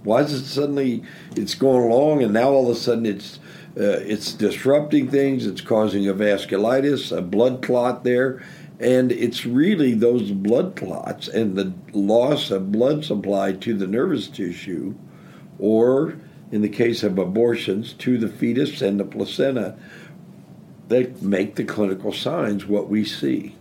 Why 0.04 0.22
is 0.22 0.34
it 0.34 0.46
suddenly 0.46 1.02
it's 1.38 1.56
going 1.56 1.90
along 1.90 2.22
and 2.22 2.34
now 2.34 2.50
all 2.50 2.70
of 2.70 2.76
a 2.76 2.80
sudden 2.80 3.06
it's 3.06 3.40
uh, 3.78 4.00
it's 4.04 4.34
disrupting 4.34 5.10
things. 5.10 5.46
It's 5.46 5.62
causing 5.62 6.08
a 6.08 6.14
vasculitis, 6.14 7.16
a 7.16 7.22
blood 7.22 7.62
clot 7.62 8.04
there, 8.06 8.42
and 8.80 9.12
it's 9.12 9.46
really 9.46 9.94
those 9.94 10.32
blood 10.32 10.76
clots 10.76 11.28
and 11.28 11.56
the 11.56 11.74
loss 11.92 12.52
of 12.52 12.72
blood 12.72 13.04
supply 13.04 13.52
to 13.54 13.74
the 13.74 13.88
nervous 13.88 14.28
tissue, 14.28 14.96
or 15.60 16.16
in 16.52 16.62
the 16.62 16.70
case 16.70 17.04
of 17.04 17.18
abortions, 17.18 17.94
to 17.94 18.18
the 18.18 18.28
fetus 18.28 18.82
and 18.82 19.00
the 19.00 19.06
placenta, 19.06 19.78
that 20.88 21.22
make 21.22 21.56
the 21.56 21.64
clinical 21.64 22.14
signs 22.14 22.66
what 22.66 22.90
we 22.90 23.04
see. 23.04 23.56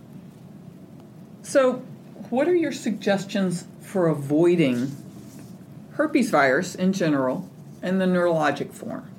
So, 1.41 1.83
what 2.29 2.47
are 2.47 2.55
your 2.55 2.71
suggestions 2.71 3.65
for 3.81 4.07
avoiding 4.07 4.95
herpes 5.91 6.29
virus 6.29 6.75
in 6.75 6.93
general 6.93 7.49
and 7.81 8.01
the 8.01 8.05
neurologic 8.05 8.71
form? 8.71 9.09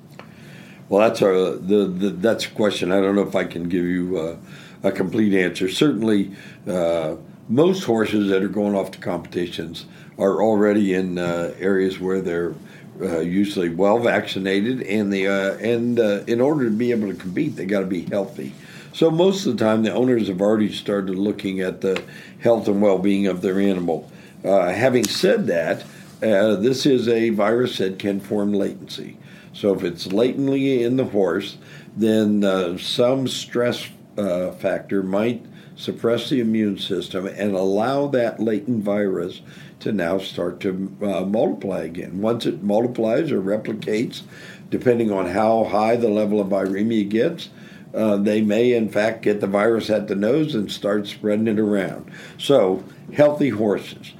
Well, 0.89 1.07
that's 1.07 1.21
a 1.21 1.57
the, 1.59 1.85
the 1.85 2.09
that's 2.11 2.45
a 2.45 2.49
question. 2.49 2.91
I 2.91 3.01
don't 3.01 3.15
know 3.15 3.27
if 3.27 3.35
I 3.35 3.43
can 3.43 3.67
give 3.67 3.83
you 3.83 4.17
uh, 4.17 4.37
a 4.83 4.91
complete 4.91 5.33
answer. 5.33 5.69
Certainly, 5.69 6.31
uh, 6.67 7.15
most 7.49 7.83
horses 7.83 8.29
that 8.29 8.43
are 8.43 8.47
going 8.49 8.75
off 8.75 8.91
to 8.91 8.99
competitions 8.99 9.85
are 10.17 10.41
already 10.41 10.93
in 10.93 11.17
uh, 11.17 11.53
areas 11.59 11.99
where 11.99 12.21
they're 12.21 12.55
uh, 13.01 13.19
usually 13.19 13.69
well 13.69 13.99
vaccinated, 13.99 14.81
and 14.81 15.11
the 15.11 15.27
uh, 15.27 15.57
and 15.57 15.99
uh, 15.99 16.23
in 16.27 16.41
order 16.41 16.65
to 16.65 16.71
be 16.71 16.91
able 16.91 17.07
to 17.07 17.15
compete, 17.15 17.55
they 17.55 17.65
got 17.65 17.81
to 17.81 17.85
be 17.85 18.01
healthy. 18.01 18.53
So 18.93 19.11
most 19.11 19.45
of 19.45 19.57
the 19.57 19.63
time, 19.63 19.83
the 19.83 19.93
owners 19.93 20.27
have 20.27 20.41
already 20.41 20.71
started 20.71 21.15
looking 21.15 21.59
at 21.59 21.81
the 21.81 22.03
health 22.39 22.67
and 22.67 22.81
well-being 22.81 23.27
of 23.27 23.41
their 23.41 23.59
animal. 23.59 24.09
having 24.43 25.03
said 25.03 25.45
that, 25.47 25.85
this 26.19 26.87
is 26.87 27.07
a 27.07 27.29
virus 27.29 27.77
that 27.77 27.99
can 27.99 28.19
form 28.19 28.53
latency. 28.53 29.17
So 29.53 29.73
if 29.73 29.83
it's 29.83 30.07
latently 30.07 30.83
in 30.83 30.97
the 30.97 31.05
horse, 31.05 31.57
then 31.95 32.43
uh, 32.43 32.77
some 32.77 33.27
stress 33.27 33.89
uh, 34.15 34.51
factor 34.51 35.01
might 35.01 35.43
suppress 35.75 36.29
the 36.29 36.39
immune 36.39 36.77
system 36.77 37.25
and 37.25 37.55
allow 37.55 38.07
that 38.07 38.39
latent 38.39 38.83
virus 38.83 39.41
to 39.79 39.91
now 39.91 40.17
start 40.17 40.59
to 40.61 40.95
uh, 41.01 41.21
multiply 41.21 41.81
again. 41.81 42.21
Once 42.21 42.45
it 42.45 42.63
multiplies 42.63 43.31
or 43.31 43.41
replicates, 43.41 44.23
depending 44.69 45.11
on 45.11 45.27
how 45.27 45.65
high 45.65 45.95
the 45.95 46.09
level 46.09 46.39
of 46.41 46.47
viremia 46.47 47.07
gets, 47.07 47.49
uh, 47.93 48.17
they 48.17 48.41
may 48.41 48.73
in 48.73 48.89
fact 48.89 49.21
get 49.21 49.39
the 49.39 49.47
virus 49.47 49.89
at 49.89 50.07
the 50.07 50.15
nose 50.15 50.55
and 50.55 50.71
start 50.71 51.07
spreading 51.07 51.47
it 51.47 51.59
around. 51.59 52.11
So, 52.37 52.83
healthy 53.13 53.49
horses, 53.49 54.13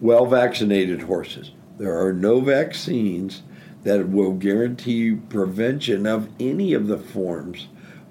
well 0.00 0.26
vaccinated 0.26 1.02
horses. 1.02 1.52
There 1.78 1.98
are 1.98 2.12
no 2.12 2.40
vaccines 2.40 3.42
that 3.84 4.08
will 4.08 4.32
guarantee 4.32 5.14
prevention 5.14 6.06
of 6.06 6.28
any 6.38 6.74
of 6.74 6.86
the 6.86 6.98
forms 6.98 7.68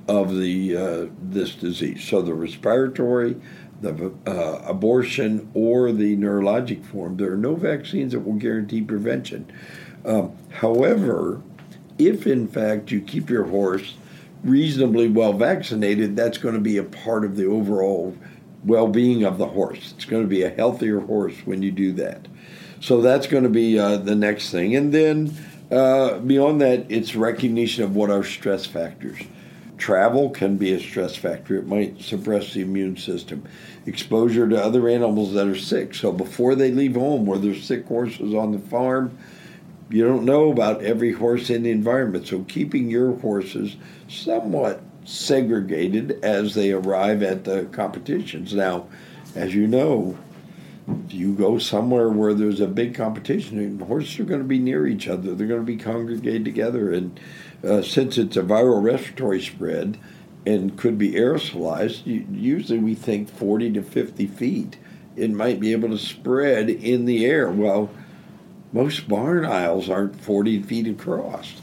of 0.08 0.36
the 0.36 0.76
uh, 0.76 1.06
this 1.22 1.54
disease. 1.54 2.04
So 2.04 2.22
the 2.22 2.34
respiratory, 2.34 3.36
the 3.82 4.12
uh, 4.28 4.62
abortion, 4.66 5.50
or 5.54 5.92
the 5.92 6.18
neurologic 6.18 6.86
form. 6.86 7.18
There 7.18 7.34
are 7.34 7.38
no 7.38 7.56
vaccines 7.56 8.14
that 8.14 8.22
will 8.22 8.34
guarantee 8.34 8.82
prevention. 8.82 9.52
Um, 10.06 10.36
however, 10.52 11.42
if 11.98 12.26
in 12.28 12.48
fact 12.48 12.92
you 12.92 13.02
keep 13.02 13.30
your 13.30 13.46
horse 13.46 13.96
reasonably 14.44 15.08
well 15.08 15.34
vaccinated, 15.34 16.16
that's 16.16 16.38
going 16.38 16.56
to 16.56 16.62
be 16.62 16.78
a 16.78 16.84
part 16.84 17.26
of 17.26 17.36
the 17.36 17.46
overall 17.46 18.16
well-being 18.64 19.24
of 19.24 19.38
the 19.38 19.48
horse. 19.48 19.94
It's 19.96 20.06
going 20.06 20.24
to 20.24 20.30
be 20.30 20.44
a 20.44 20.50
healthier 20.50 21.00
horse 21.00 21.36
when 21.46 21.62
you 21.62 21.72
do 21.72 21.94
that. 21.94 22.28
So 22.82 23.02
that's 23.02 23.28
going 23.28 23.44
to 23.44 23.50
be 23.50 23.78
uh, 23.78 23.98
the 23.98 24.16
next 24.16 24.52
thing, 24.52 24.76
and 24.76 24.94
then 24.94 25.34
uh, 25.72 26.20
beyond 26.20 26.62
that, 26.62 26.86
it's 26.90 27.16
recognition 27.16 27.84
of 27.84 27.96
what 27.96 28.10
are 28.10 28.24
stress 28.24 28.66
factors. 28.66 29.20
Travel 29.80 30.30
can 30.30 30.58
be 30.58 30.74
a 30.74 30.80
stress 30.80 31.16
factor. 31.16 31.56
It 31.56 31.66
might 31.66 32.02
suppress 32.02 32.54
the 32.54 32.62
immune 32.62 32.98
system. 32.98 33.44
Exposure 33.86 34.48
to 34.48 34.62
other 34.62 34.88
animals 34.90 35.34
that 35.34 35.48
are 35.48 35.56
sick. 35.56 35.96
So 35.96 36.12
before 36.12 36.54
they 36.54 36.72
leave 36.72 36.96
home, 36.96 37.26
where 37.26 37.40
there's 37.40 37.64
sick 37.64 37.88
horses 37.88 38.36
on 38.36 38.52
the 38.52 38.60
farm, 38.60 39.18
you 39.90 40.06
don't 40.06 40.26
know 40.26 40.52
about 40.52 40.84
every 40.84 41.14
horse 41.14 41.50
in 41.50 41.64
the 41.64 41.72
environment. 41.72 42.28
So 42.28 42.44
keeping 42.44 42.90
your 42.90 43.14
horses 43.20 43.78
somewhat 44.08 44.82
segregated 45.06 46.24
as 46.24 46.54
they 46.54 46.72
arrive 46.72 47.24
at 47.24 47.46
the 47.46 47.64
competitions. 47.72 48.54
Now, 48.54 48.88
as 49.34 49.56
you 49.56 49.66
know, 49.66 50.18
if 51.06 51.14
you 51.14 51.34
go 51.34 51.58
somewhere 51.58 52.10
where 52.10 52.34
there's 52.34 52.60
a 52.60 52.68
big 52.68 52.96
competition, 52.96 53.80
horses 53.80 54.20
are 54.20 54.26
going 54.26 54.42
to 54.42 54.48
be 54.48 54.60
near 54.60 54.86
each 54.88 55.08
other. 55.08 55.34
They're 55.34 55.48
going 55.48 55.62
to 55.62 55.66
be 55.66 55.78
congregated 55.78 56.46
together, 56.46 56.92
and 56.92 57.20
uh, 57.64 57.82
since 57.82 58.18
it's 58.18 58.38
a 58.38 58.42
viral 58.42 58.82
respiratory 58.82 59.42
spread 59.42 59.98
and 60.46 60.78
could 60.78 60.98
be 60.98 61.12
aerosolized, 61.12 62.02
usually 62.06 62.80
we 62.80 62.96
think 62.96 63.30
40 63.30 63.74
to 63.74 63.84
50 63.84 64.28
feet. 64.28 64.78
It 65.16 65.32
might 65.32 65.60
be 65.60 65.74
able 65.74 65.90
to 65.90 65.98
spread 65.98 66.70
in 66.70 67.06
the 67.06 67.26
air. 67.26 67.50
Well, 67.50 67.90
most 68.72 69.08
barn 69.08 69.46
aisles 69.46 69.90
aren't 69.90 70.22
40 70.22 70.64
feet 70.64 70.88
across. 70.88 71.54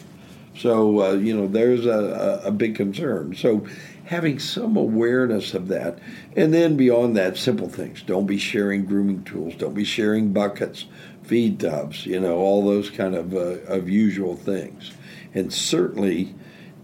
So, 0.57 1.03
uh, 1.03 1.13
you 1.13 1.37
know, 1.37 1.47
there's 1.47 1.87
a, 1.87 2.41
a, 2.45 2.51
big 2.51 2.77
concern. 2.77 3.35
So, 3.35 3.67
having 4.05 4.39
some 4.39 4.77
awareness 4.77 5.53
of 5.53 5.69
that. 5.69 5.99
And 6.35 6.55
then 6.55 6.77
beyond 6.77 7.17
that, 7.17 7.37
simple 7.37 7.69
things. 7.69 8.03
Don't 8.03 8.27
be 8.27 8.39
sharing 8.39 8.87
grooming 8.87 9.25
tools. 9.25 9.55
Don't 9.57 9.75
be 9.75 9.85
sharing 9.85 10.33
buckets, 10.33 10.87
feed 11.25 11.61
tubs, 11.61 12.07
you 12.07 12.21
know, 12.21 12.37
all 12.37 12.65
those 12.65 12.89
kind 12.89 13.15
of, 13.15 13.35
uh, 13.35 13.59
of 13.67 13.91
usual 13.91 14.37
things. 14.37 14.93
And 15.37 15.53
certainly, 15.53 16.35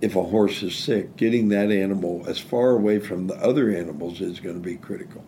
if 0.03 0.15
a 0.15 0.23
horse 0.23 0.63
is 0.63 0.77
sick, 0.77 1.17
getting 1.17 1.49
that 1.49 1.71
animal 1.71 2.23
as 2.29 2.39
far 2.39 2.71
away 2.73 2.99
from 2.99 3.27
the 3.27 3.35
other 3.37 3.75
animals 3.75 4.21
is 4.21 4.41
going 4.41 4.57
to 4.57 4.61
be 4.61 4.77
critical. 4.77 5.25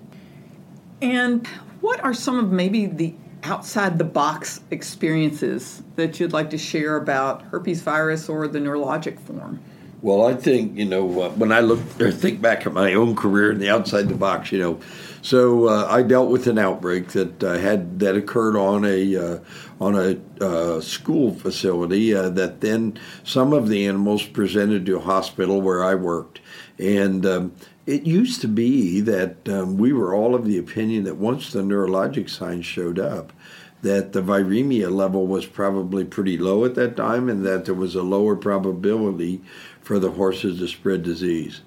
And 1.00 1.46
what 1.80 2.04
are 2.04 2.12
some 2.12 2.38
of 2.38 2.52
maybe 2.52 2.84
the 2.84 3.14
outside 3.42 3.96
the 3.96 4.04
box 4.04 4.60
experiences 4.70 5.82
that 5.96 6.20
you'd 6.20 6.34
like 6.34 6.50
to 6.50 6.58
share 6.58 6.96
about 6.96 7.42
herpes 7.42 7.80
virus 7.80 8.28
or 8.28 8.46
the 8.46 8.58
neurologic 8.58 9.18
form? 9.20 9.58
Well, 10.04 10.26
I 10.26 10.34
think 10.34 10.76
you 10.76 10.84
know 10.84 11.22
uh, 11.22 11.30
when 11.30 11.50
I 11.50 11.60
look 11.60 11.80
or 11.98 12.12
think 12.12 12.42
back 12.42 12.66
at 12.66 12.74
my 12.74 12.92
own 12.92 13.16
career 13.16 13.52
in 13.52 13.58
the 13.58 13.70
outside 13.70 14.10
the 14.10 14.14
box, 14.14 14.52
you 14.52 14.58
know, 14.58 14.78
so 15.22 15.68
uh, 15.68 15.86
I 15.88 16.02
dealt 16.02 16.28
with 16.28 16.46
an 16.46 16.58
outbreak 16.58 17.08
that 17.12 17.42
uh, 17.42 17.54
had 17.54 18.00
that 18.00 18.14
occurred 18.14 18.54
on 18.54 18.84
a 18.84 19.16
uh, 19.16 19.38
on 19.80 19.96
a 19.96 20.44
uh, 20.44 20.82
school 20.82 21.32
facility. 21.32 22.14
Uh, 22.14 22.28
that 22.28 22.60
then 22.60 22.98
some 23.22 23.54
of 23.54 23.70
the 23.70 23.86
animals 23.86 24.26
presented 24.26 24.84
to 24.84 24.98
a 24.98 25.00
hospital 25.00 25.62
where 25.62 25.82
I 25.82 25.94
worked, 25.94 26.42
and 26.78 27.24
um, 27.24 27.54
it 27.86 28.02
used 28.02 28.42
to 28.42 28.48
be 28.48 29.00
that 29.00 29.48
um, 29.48 29.78
we 29.78 29.94
were 29.94 30.14
all 30.14 30.34
of 30.34 30.44
the 30.44 30.58
opinion 30.58 31.04
that 31.04 31.16
once 31.16 31.50
the 31.50 31.62
neurologic 31.62 32.28
signs 32.28 32.66
showed 32.66 32.98
up, 32.98 33.32
that 33.80 34.12
the 34.12 34.22
viremia 34.22 34.90
level 34.90 35.26
was 35.26 35.46
probably 35.46 36.04
pretty 36.04 36.36
low 36.36 36.64
at 36.64 36.74
that 36.74 36.94
time, 36.94 37.30
and 37.30 37.44
that 37.46 37.64
there 37.64 37.74
was 37.74 37.94
a 37.94 38.02
lower 38.02 38.36
probability 38.36 39.40
for 39.84 39.98
the 39.98 40.10
horses 40.10 40.58
to 40.58 40.66
spread 40.66 41.02
disease. 41.02 41.60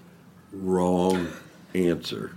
Wrong 0.52 1.28
answer. 1.74 2.36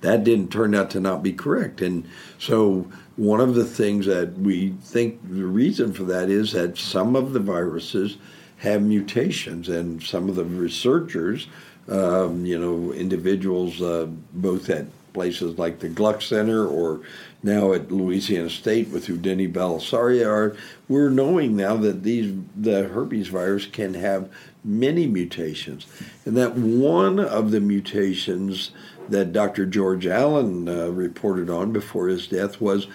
That 0.00 0.24
didn't 0.24 0.52
turn 0.52 0.74
out 0.74 0.90
to 0.90 1.00
not 1.00 1.22
be 1.22 1.32
correct. 1.32 1.80
And 1.80 2.04
so, 2.38 2.86
one 3.16 3.40
of 3.40 3.54
the 3.54 3.64
things 3.64 4.06
that 4.06 4.38
we 4.38 4.70
think 4.82 5.20
the 5.28 5.44
reason 5.44 5.92
for 5.92 6.04
that 6.04 6.28
is 6.28 6.52
that 6.52 6.78
some 6.78 7.16
of 7.16 7.32
the 7.32 7.40
viruses 7.40 8.16
have 8.58 8.82
mutations, 8.82 9.68
and 9.68 10.02
some 10.02 10.28
of 10.28 10.34
the 10.34 10.44
researchers, 10.44 11.46
um, 11.88 12.44
you 12.44 12.58
know, 12.58 12.92
individuals 12.92 13.80
uh, 13.80 14.06
both 14.34 14.68
at 14.68 14.86
places 15.12 15.58
like 15.58 15.80
the 15.80 15.88
Gluck 15.88 16.22
Center 16.22 16.66
or 16.66 17.00
now 17.42 17.72
at 17.72 17.90
Louisiana 17.90 18.50
State 18.50 18.88
with 18.88 19.06
Udeni 19.06 19.52
Balasuriya 19.52 20.26
are, 20.26 20.56
we're 20.88 21.10
knowing 21.10 21.56
now 21.56 21.76
that 21.76 22.02
these 22.02 22.34
the 22.56 22.84
herpes 22.84 23.28
virus 23.28 23.66
can 23.66 23.94
have 23.94 24.28
many 24.68 25.06
mutations, 25.06 25.86
and 26.24 26.36
that 26.36 26.54
one 26.54 27.18
of 27.18 27.50
the 27.50 27.60
mutations 27.60 28.70
that 29.08 29.32
Dr. 29.32 29.64
George 29.64 30.06
Allen 30.06 30.68
uh, 30.68 30.88
reported 30.88 31.48
on 31.48 31.72
before 31.72 32.08
his 32.08 32.26
death 32.26 32.60
was 32.60 32.86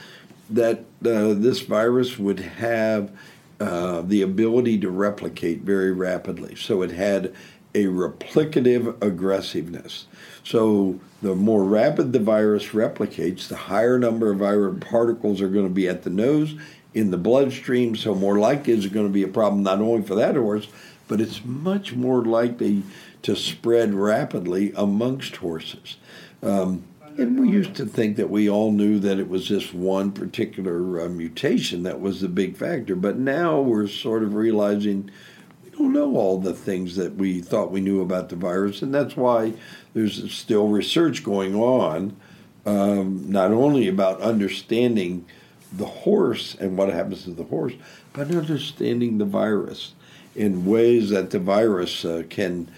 that 0.50 0.80
uh, 1.06 1.34
this 1.34 1.62
virus 1.62 2.20
would 2.20 2.40
have 2.40 3.12
uh, 3.60 4.02
the 4.02 4.22
ability 4.22 4.80
to 4.80 4.90
replicate 4.90 5.62
very 5.62 5.92
rapidly. 5.92 6.56
So 6.56 6.82
it 6.84 6.92
had 6.92 7.34
a 7.74 7.86
replicative 7.86 9.02
aggressiveness. 9.02 10.06
So 10.44 11.00
the 11.24 11.34
more 11.34 11.64
rapid 11.64 12.14
the 12.14 12.20
virus 12.20 12.68
replicates, 12.68 13.48
the 13.48 13.56
higher 13.56 13.98
number 13.98 14.32
of 14.32 14.40
viral 14.40 14.80
particles 14.80 15.42
are 15.42 15.50
going 15.50 15.68
to 15.68 15.74
be 15.74 15.88
at 15.88 16.04
the 16.04 16.12
nose, 16.12 16.56
in 16.94 17.12
the 17.12 17.18
bloodstream. 17.18 17.96
So 17.96 18.14
more 18.14 18.40
likely 18.40 18.74
is 18.74 18.88
going 18.88 19.08
to 19.08 19.14
be 19.14 19.24
a 19.24 19.28
problem 19.28 19.64
not 19.64 19.80
only 19.80 20.04
for 20.04 20.16
that 20.16 20.36
horse, 20.36 20.68
but 21.08 21.22
it's 21.22 21.44
much 21.44 21.94
more 21.94 22.24
likely 22.24 22.84
to 23.22 23.36
spread 23.36 23.94
rapidly 23.94 24.72
amongst 24.76 25.38
horses. 25.38 25.98
Um, 26.42 26.84
and 27.18 27.40
we 27.40 27.50
used 27.50 27.76
to 27.76 27.86
think 27.86 28.18
that 28.18 28.30
we 28.30 28.50
all 28.50 28.72
knew 28.72 29.00
that 29.00 29.20
it 29.20 29.30
was 29.30 29.48
this 29.48 29.74
one 29.74 30.12
particular 30.12 31.02
uh, 31.02 31.10
mutation 31.10 31.84
that 31.84 32.02
was 32.02 32.22
the 32.22 32.28
big 32.28 32.58
factor, 32.58 32.96
but 32.96 33.18
now 33.18 33.62
we're 33.62 33.88
sort 33.88 34.24
of 34.24 34.34
realizing 34.34 35.12
we 35.64 35.70
don't 35.70 35.94
know 35.94 36.16
all 36.16 36.40
the 36.40 36.54
things 36.54 36.96
that 36.96 37.16
we 37.16 37.40
thought 37.40 37.72
we 37.72 37.82
knew 37.82 38.02
about 38.02 38.30
the 38.30 38.36
virus, 38.36 38.82
and 38.82 38.94
that's 38.94 39.16
why 39.16 39.54
there's 39.94 40.34
still 40.34 40.70
research 40.70 41.24
going 41.24 41.54
on, 41.56 42.16
um, 42.66 43.30
not 43.30 43.52
only 43.52 43.88
about 43.88 44.20
understanding 44.22 45.26
the 45.72 45.86
horse 45.86 46.56
and 46.60 46.78
what 46.78 46.90
happens 46.90 47.24
to 47.24 47.32
the 47.32 47.44
horse, 47.44 47.74
but 48.12 48.32
understanding 48.32 49.18
the 49.18 49.26
virus 49.26 49.94
in 50.36 50.66
ways 50.66 51.10
that 51.10 51.32
the 51.32 51.40
virus 51.40 52.06
uh, 52.06 52.24
can 52.30 52.70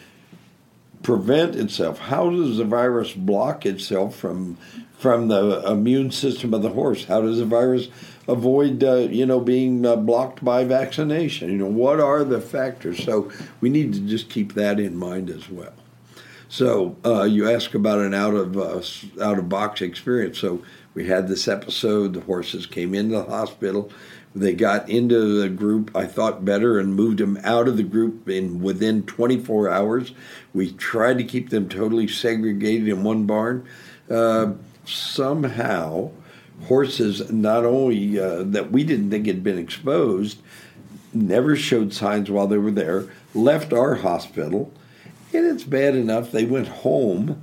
prevent 1.04 1.56
itself? 1.56 2.00
How 2.00 2.30
does 2.30 2.58
the 2.58 2.65
virus 2.65 3.13
block 3.13 3.65
itself 3.65 4.15
from 4.15 4.58
from 4.98 5.28
the 5.28 5.62
immune 5.70 6.10
system 6.10 6.54
of 6.54 6.62
the 6.62 6.70
horse? 6.70 7.06
How 7.06 7.22
does 7.22 7.38
the 7.38 7.46
virus 7.46 7.89
avoid 8.28 8.84
uh, 8.84 8.96
you 8.96 9.26
know 9.26 9.39
being 9.39 9.86
uh, 9.86 9.96
blocked 9.96 10.44
by 10.44 10.63
vaccination? 10.63 11.52
You 11.52 11.58
know 11.58 11.65
what 11.65 12.00
are 12.00 12.24
the 12.24 12.41
factors? 12.41 13.04
So 13.04 13.32
we 13.62 13.70
need 13.70 13.94
to 13.94 14.00
just 14.02 14.30
keep 14.30 14.54
that 14.54 14.80
in 14.80 14.98
mind 14.98 15.30
as 15.30 15.50
well. 15.50 15.74
So 16.48 16.96
uh, 17.04 17.24
you 17.24 17.50
ask 17.50 17.74
about 17.74 18.00
an 18.00 18.13
out 18.13 18.34
of 18.34 18.58
uh, 18.58 18.82
out 19.24 19.38
of 19.38 19.50
box 19.50 19.82
experience. 19.82 20.39
So 20.39 20.63
we 20.94 21.08
had 21.08 21.28
this 21.28 21.48
episode. 21.48 22.13
The 22.13 22.22
horses 22.22 22.65
came 22.65 22.94
into 22.94 23.18
the 23.18 23.24
hospital. 23.24 23.91
They 24.36 24.54
got 24.54 24.89
into 24.89 25.39
the 25.41 25.48
group, 25.48 25.95
I 25.95 26.06
thought 26.06 26.43
better, 26.43 26.78
and 26.78 26.93
moved 26.93 27.19
them 27.19 27.39
out 27.43 27.69
of 27.69 27.78
the 27.78 27.84
group 27.84 28.28
in 28.28 28.62
within 28.62 29.04
24 29.04 29.69
hours. 29.69 30.12
We 30.54 30.74
tried 30.74 31.17
to 31.19 31.24
keep 31.24 31.52
them 31.52 31.69
totally 31.69 32.08
segregated 32.10 32.89
in 32.89 33.04
one 33.04 33.26
barn. 33.26 33.65
Uh, 34.10 34.54
somehow, 34.84 36.12
horses 36.63 37.32
not 37.32 37.63
only 37.63 38.19
uh, 38.19 38.43
that 38.43 38.71
we 38.71 38.84
didn't 38.84 39.10
think 39.10 39.26
had 39.26 39.41
been 39.41 39.58
exposed, 39.58 40.41
never 41.13 41.56
showed 41.56 41.93
signs 41.93 42.30
while 42.30 42.48
they 42.48 42.58
were 42.58 42.71
there, 42.71 43.08
left 43.34 43.71
our 43.71 43.95
hospital, 43.95 44.74
and 45.34 45.45
it's 45.45 45.63
bad 45.63 45.95
enough 45.95 46.32
they 46.32 46.45
went 46.45 46.67
home 46.67 47.41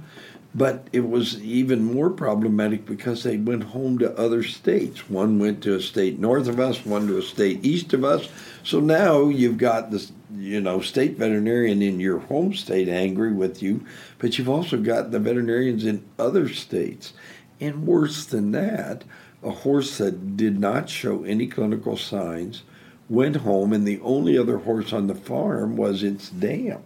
but 0.55 0.87
it 0.93 1.09
was 1.09 1.43
even 1.43 1.83
more 1.83 2.11
problematic 2.11 2.85
because 2.85 3.23
they 3.23 3.39
went 3.39 3.63
home 3.63 3.99
to 3.99 4.19
other 4.19 4.43
states. 4.43 5.09
One 5.09 5.39
went 5.39 5.63
to 5.63 5.75
a 5.75 5.81
state 5.81 6.19
north 6.19 6.47
of 6.47 6.61
us, 6.61 6.85
one 6.85 7.07
to 7.07 7.19
a 7.19 7.23
state 7.23 7.65
east 7.65 7.95
of 7.95 8.05
us. 8.05 8.29
So 8.63 8.79
now 8.79 9.29
you've 9.29 9.57
got 9.57 9.91
this, 9.91 10.13
you 10.37 10.61
know, 10.61 10.81
state 10.81 11.17
veterinarian 11.17 11.81
in 11.81 12.01
your 12.01 12.19
home 12.19 12.53
state 12.53 12.89
angry 12.89 13.33
with 13.33 13.63
you, 13.63 13.87
but 14.19 14.37
you've 14.37 14.49
also 14.49 14.77
got 14.77 15.11
the 15.11 15.19
veterinarians 15.19 15.87
in 15.87 16.05
other 16.19 16.49
states. 16.51 17.15
And 17.59 17.87
worse 17.87 18.27
than 18.27 18.53
that, 18.53 19.05
a 19.43 19.51
horse 19.51 19.97
that 19.99 20.37
did 20.37 20.61
not 20.61 20.91
show 20.91 21.25
any 21.25 21.47
clinical 21.47 21.97
signs 21.97 22.63
went 23.09 23.37
home, 23.37 23.73
and 23.73 23.87
the 23.87 24.01
only 24.01 24.37
other 24.37 24.59
horse 24.59 24.93
on 24.93 25.07
the 25.07 25.15
farm 25.15 25.77
was 25.77 26.03
its 26.03 26.29
dam, 26.29 26.83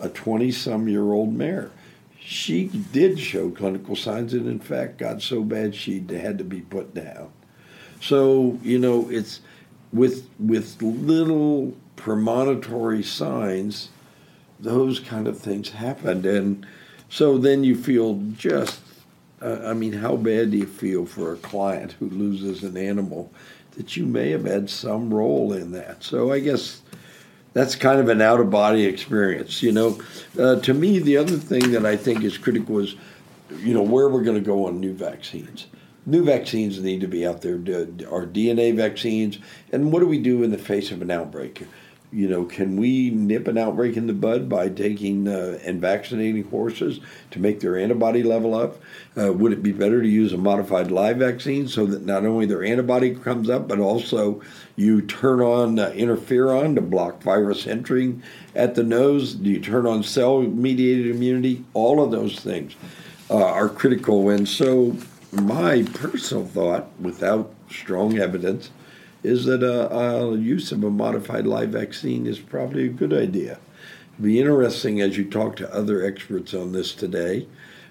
a 0.00 0.08
20 0.08 0.50
some 0.50 0.88
year 0.88 1.12
old 1.12 1.34
mare 1.34 1.70
she 2.24 2.66
did 2.92 3.18
show 3.18 3.50
clinical 3.50 3.96
signs 3.96 4.32
and 4.32 4.46
in 4.46 4.60
fact 4.60 4.98
got 4.98 5.20
so 5.20 5.42
bad 5.42 5.74
she 5.74 6.04
had 6.08 6.38
to 6.38 6.44
be 6.44 6.60
put 6.60 6.94
down. 6.94 7.32
So 8.00 8.58
you 8.62 8.78
know 8.78 9.10
it's 9.10 9.40
with 9.92 10.28
with 10.38 10.80
little 10.80 11.76
premonitory 11.96 13.02
signs 13.02 13.90
those 14.60 15.00
kind 15.00 15.26
of 15.26 15.38
things 15.38 15.70
happened. 15.70 16.24
And 16.24 16.64
so 17.08 17.36
then 17.36 17.64
you 17.64 17.76
feel 17.76 18.14
just 18.36 18.80
uh, 19.40 19.58
i 19.64 19.74
mean 19.74 19.92
how 19.92 20.16
bad 20.16 20.52
do 20.52 20.56
you 20.56 20.66
feel 20.66 21.04
for 21.04 21.32
a 21.32 21.36
client 21.38 21.92
who 21.98 22.08
loses 22.08 22.62
an 22.62 22.76
animal 22.76 23.32
that 23.72 23.96
you 23.96 24.06
may 24.06 24.30
have 24.30 24.44
had 24.44 24.70
some 24.70 25.12
role 25.12 25.52
in 25.52 25.72
that? 25.72 26.04
So 26.04 26.32
i 26.32 26.38
guess 26.38 26.82
that's 27.52 27.76
kind 27.76 28.00
of 28.00 28.08
an 28.08 28.20
out 28.20 28.40
of 28.40 28.50
body 28.50 28.84
experience. 28.84 29.62
You 29.62 29.72
know, 29.72 30.00
uh, 30.38 30.56
to 30.60 30.74
me, 30.74 30.98
the 30.98 31.16
other 31.16 31.36
thing 31.36 31.72
that 31.72 31.84
I 31.84 31.96
think 31.96 32.24
is 32.24 32.38
critical 32.38 32.78
is, 32.78 32.94
you 33.58 33.74
know, 33.74 33.82
where 33.82 34.08
we're 34.08 34.22
going 34.22 34.38
to 34.38 34.44
go 34.44 34.66
on 34.66 34.80
new 34.80 34.94
vaccines. 34.94 35.66
New 36.04 36.24
vaccines 36.24 36.80
need 36.80 37.00
to 37.00 37.06
be 37.06 37.26
out 37.26 37.42
there. 37.42 37.54
Our 37.54 38.26
DNA 38.26 38.74
vaccines, 38.74 39.38
and 39.70 39.92
what 39.92 40.00
do 40.00 40.06
we 40.06 40.18
do 40.18 40.42
in 40.42 40.50
the 40.50 40.58
face 40.58 40.90
of 40.90 41.00
an 41.00 41.10
outbreak? 41.10 41.62
You 42.12 42.28
know, 42.28 42.44
can 42.44 42.76
we 42.76 43.08
nip 43.08 43.48
an 43.48 43.56
outbreak 43.56 43.96
in 43.96 44.06
the 44.06 44.12
bud 44.12 44.46
by 44.46 44.68
taking 44.68 45.26
uh, 45.26 45.58
and 45.64 45.80
vaccinating 45.80 46.44
horses 46.44 47.00
to 47.30 47.38
make 47.38 47.60
their 47.60 47.78
antibody 47.78 48.22
level 48.22 48.54
up? 48.54 48.78
Uh, 49.18 49.32
would 49.32 49.52
it 49.52 49.62
be 49.62 49.72
better 49.72 50.02
to 50.02 50.08
use 50.08 50.32
a 50.32 50.36
modified 50.36 50.90
live 50.90 51.16
vaccine 51.16 51.66
so 51.66 51.86
that 51.86 52.04
not 52.04 52.26
only 52.26 52.44
their 52.44 52.62
antibody 52.62 53.14
comes 53.14 53.48
up, 53.48 53.66
but 53.66 53.78
also 53.78 54.42
you 54.76 55.00
turn 55.00 55.40
on 55.40 55.78
uh, 55.78 55.90
interferon 55.92 56.74
to 56.74 56.82
block 56.82 57.22
virus 57.22 57.66
entering 57.66 58.22
at 58.54 58.74
the 58.74 58.82
nose? 58.82 59.34
Do 59.34 59.48
you 59.48 59.60
turn 59.60 59.86
on 59.86 60.02
cell 60.02 60.42
mediated 60.42 61.06
immunity? 61.06 61.64
All 61.72 62.04
of 62.04 62.10
those 62.10 62.38
things 62.38 62.76
uh, 63.30 63.36
are 63.42 63.70
critical. 63.70 64.28
And 64.28 64.46
so, 64.46 64.96
my 65.32 65.84
personal 65.94 66.44
thought, 66.44 66.88
without 67.00 67.54
strong 67.70 68.18
evidence, 68.18 68.70
is 69.22 69.44
that 69.44 69.62
uh, 69.62 69.88
uh, 69.94 70.32
use 70.32 70.72
of 70.72 70.82
a 70.84 70.90
modified 70.90 71.46
live 71.46 71.70
vaccine 71.70 72.26
is 72.26 72.38
probably 72.38 72.86
a 72.86 72.88
good 72.90 73.12
idea. 73.12 73.58
It'll 74.14 74.24
be 74.24 74.40
interesting 74.40 75.00
as 75.00 75.16
you 75.16 75.24
talk 75.24 75.56
to 75.56 75.74
other 75.74 76.04
experts 76.04 76.54
on 76.54 76.72
this 76.72 76.94
today, 76.94 77.46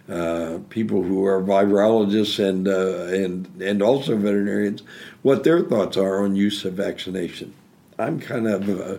uh, 0.10 0.60
people 0.70 1.04
who 1.04 1.26
are 1.26 1.41
virologists 1.41 2.44
and 2.44 2.67
uh, 2.67 3.06
and 3.06 3.48
and 3.62 3.82
also 3.82 4.17
veterinarians, 4.17 4.84
what 5.22 5.44
their 5.44 5.62
thoughts 5.62 5.98
are 5.98 6.24
on 6.24 6.36
use 6.36 6.65
of 6.65 6.74
vaccination. 6.74 7.54
I'm 7.98 8.20
kind 8.20 8.48
of 8.48 8.70
uh, 8.70 8.98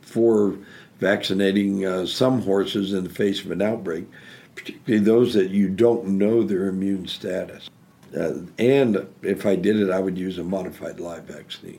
for 0.00 0.56
vaccinating 0.98 1.84
uh, 1.84 2.06
some 2.06 2.42
horses 2.42 2.92
in 2.92 3.04
the 3.04 3.10
face 3.10 3.44
of 3.44 3.50
an 3.50 3.62
outbreak, 3.62 4.06
particularly 4.54 5.04
those 5.04 5.34
that 5.34 5.50
you 5.50 5.68
don't 5.68 6.06
know 6.06 6.42
their 6.42 6.66
immune 6.68 7.06
status. 7.06 7.68
Uh, 8.16 8.40
and 8.58 9.06
if 9.22 9.46
I 9.46 9.56
did 9.56 9.76
it, 9.76 9.90
I 9.90 10.00
would 10.00 10.18
use 10.18 10.38
a 10.38 10.44
modified 10.44 11.00
live 11.00 11.24
vaccine. 11.24 11.78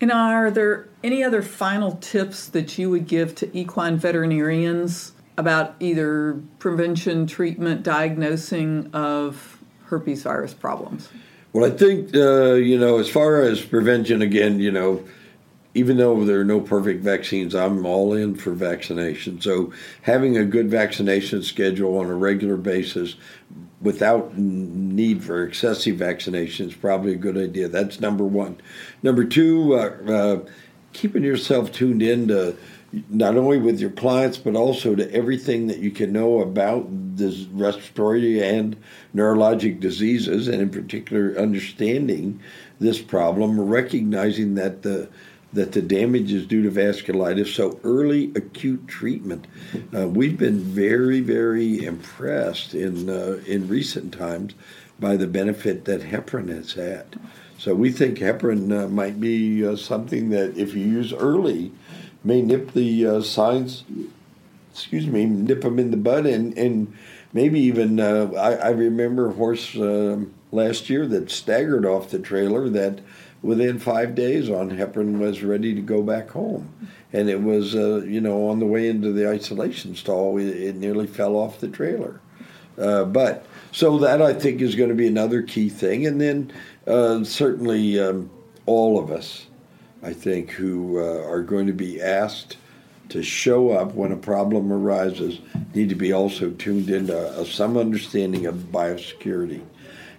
And 0.00 0.10
are 0.10 0.50
there 0.50 0.88
any 1.04 1.22
other 1.22 1.42
final 1.42 1.92
tips 1.96 2.48
that 2.48 2.76
you 2.76 2.90
would 2.90 3.06
give 3.06 3.34
to 3.36 3.56
equine 3.56 3.96
veterinarians 3.96 5.12
about 5.38 5.76
either 5.80 6.40
prevention, 6.58 7.26
treatment, 7.26 7.82
diagnosing 7.82 8.90
of 8.92 9.58
herpes 9.84 10.24
virus 10.24 10.54
problems? 10.54 11.08
Well, 11.52 11.70
I 11.70 11.74
think, 11.74 12.14
uh, 12.16 12.54
you 12.54 12.78
know, 12.78 12.98
as 12.98 13.08
far 13.08 13.42
as 13.42 13.60
prevention, 13.60 14.22
again, 14.22 14.58
you 14.58 14.72
know, 14.72 15.04
even 15.74 15.96
though 15.96 16.24
there 16.24 16.40
are 16.40 16.44
no 16.44 16.60
perfect 16.60 17.02
vaccines, 17.02 17.54
I'm 17.54 17.86
all 17.86 18.12
in 18.12 18.34
for 18.34 18.52
vaccination. 18.52 19.40
So 19.40 19.72
having 20.02 20.36
a 20.36 20.44
good 20.44 20.70
vaccination 20.70 21.42
schedule 21.42 21.98
on 21.98 22.06
a 22.06 22.14
regular 22.14 22.56
basis 22.56 23.16
without 23.80 24.36
need 24.36 25.24
for 25.24 25.42
excessive 25.42 25.96
vaccination 25.96 26.68
is 26.68 26.74
probably 26.74 27.12
a 27.12 27.16
good 27.16 27.36
idea. 27.36 27.68
That's 27.68 28.00
number 28.00 28.24
one. 28.24 28.58
Number 29.02 29.24
two, 29.24 29.74
uh, 29.74 29.96
uh, 30.08 30.40
keeping 30.92 31.24
yourself 31.24 31.72
tuned 31.72 32.02
in 32.02 32.28
to 32.28 32.56
not 33.08 33.36
only 33.36 33.56
with 33.56 33.80
your 33.80 33.90
clients 33.90 34.36
but 34.36 34.54
also 34.54 34.94
to 34.94 35.10
everything 35.14 35.66
that 35.66 35.78
you 35.78 35.90
can 35.90 36.12
know 36.12 36.40
about 36.40 36.86
this 37.16 37.44
respiratory 37.46 38.42
and 38.42 38.76
neurologic 39.14 39.80
diseases, 39.80 40.48
and 40.48 40.60
in 40.60 40.70
particular, 40.70 41.34
understanding 41.38 42.40
this 42.78 43.00
problem, 43.00 43.58
recognizing 43.60 44.54
that 44.54 44.82
the 44.82 45.08
that 45.52 45.72
the 45.72 45.82
damage 45.82 46.32
is 46.32 46.46
due 46.46 46.62
to 46.62 46.70
vasculitis. 46.70 47.54
So 47.54 47.78
early 47.84 48.32
acute 48.34 48.88
treatment. 48.88 49.46
Uh, 49.94 50.08
we've 50.08 50.38
been 50.38 50.58
very, 50.58 51.20
very 51.20 51.84
impressed 51.84 52.74
in 52.74 53.08
uh, 53.08 53.42
in 53.46 53.68
recent 53.68 54.14
times 54.14 54.54
by 54.98 55.16
the 55.16 55.26
benefit 55.26 55.84
that 55.84 56.02
heparin 56.02 56.48
has 56.48 56.72
had. 56.74 57.18
So 57.58 57.74
we 57.74 57.90
think 57.90 58.18
heparin 58.18 58.72
uh, 58.72 58.88
might 58.88 59.20
be 59.20 59.64
uh, 59.66 59.76
something 59.76 60.30
that, 60.30 60.56
if 60.56 60.74
you 60.74 60.84
use 60.84 61.12
early, 61.12 61.72
may 62.24 62.42
nip 62.42 62.72
the 62.72 63.06
uh, 63.06 63.20
signs. 63.22 63.84
Excuse 64.72 65.06
me, 65.06 65.26
nip 65.26 65.60
them 65.60 65.78
in 65.78 65.90
the 65.90 65.96
bud, 65.96 66.24
and 66.24 66.56
and 66.56 66.96
maybe 67.32 67.60
even 67.60 68.00
uh, 68.00 68.30
I, 68.36 68.54
I, 68.54 68.70
remember 68.70 69.28
a 69.28 69.32
horse 69.34 69.74
um, 69.76 70.32
last 70.50 70.88
year 70.88 71.06
that 71.06 71.30
staggered 71.30 71.84
off 71.84 72.10
the 72.10 72.18
trailer 72.18 72.68
that 72.70 73.00
within 73.42 73.78
five 73.78 74.14
days 74.14 74.48
on 74.48 74.70
heparin 74.70 75.18
was 75.18 75.42
ready 75.42 75.74
to 75.74 75.80
go 75.80 76.02
back 76.02 76.30
home. 76.30 76.72
And 77.12 77.28
it 77.28 77.42
was 77.42 77.74
uh, 77.74 78.02
you 78.04 78.20
know 78.20 78.48
on 78.48 78.60
the 78.60 78.66
way 78.66 78.88
into 78.88 79.12
the 79.12 79.28
isolation 79.28 79.94
stall 79.94 80.38
it, 80.38 80.46
it 80.46 80.76
nearly 80.76 81.06
fell 81.06 81.36
off 81.36 81.60
the 81.60 81.68
trailer. 81.68 82.20
Uh, 82.78 83.04
but 83.04 83.44
so 83.70 83.98
that 83.98 84.22
i 84.22 84.32
think 84.32 84.62
is 84.62 84.74
going 84.74 84.88
to 84.88 84.94
be 84.94 85.06
another 85.06 85.42
key 85.42 85.68
thing. 85.68 86.06
And 86.06 86.20
then 86.20 86.52
uh, 86.86 87.24
certainly 87.24 88.00
um, 88.00 88.30
all 88.64 88.98
of 88.98 89.10
us 89.10 89.46
i 90.02 90.12
think 90.12 90.50
who 90.50 90.98
uh, 90.98 91.28
are 91.28 91.42
going 91.42 91.66
to 91.66 91.72
be 91.72 92.00
asked 92.00 92.56
to 93.12 93.22
show 93.22 93.70
up 93.70 93.94
when 93.94 94.10
a 94.10 94.16
problem 94.16 94.72
arises 94.72 95.38
need 95.74 95.90
to 95.90 95.94
be 95.94 96.12
also 96.12 96.50
tuned 96.52 96.88
into 96.88 97.44
some 97.44 97.76
understanding 97.76 98.46
of 98.46 98.54
biosecurity. 98.72 99.60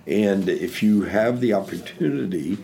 And 0.05 0.47
if 0.47 0.83
you 0.83 1.01
have 1.01 1.39
the 1.39 1.53
opportunity 1.53 2.59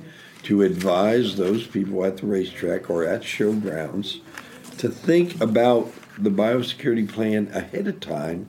to 0.49 0.63
advise 0.63 1.35
those 1.35 1.67
people 1.67 2.03
at 2.03 2.17
the 2.17 2.25
racetrack 2.25 2.89
or 2.89 3.05
at 3.05 3.21
showgrounds 3.21 4.19
to 4.79 4.89
think 4.89 5.39
about 5.39 5.93
the 6.17 6.31
biosecurity 6.31 7.07
plan 7.07 7.47
ahead 7.53 7.85
of 7.85 7.99
time 7.99 8.47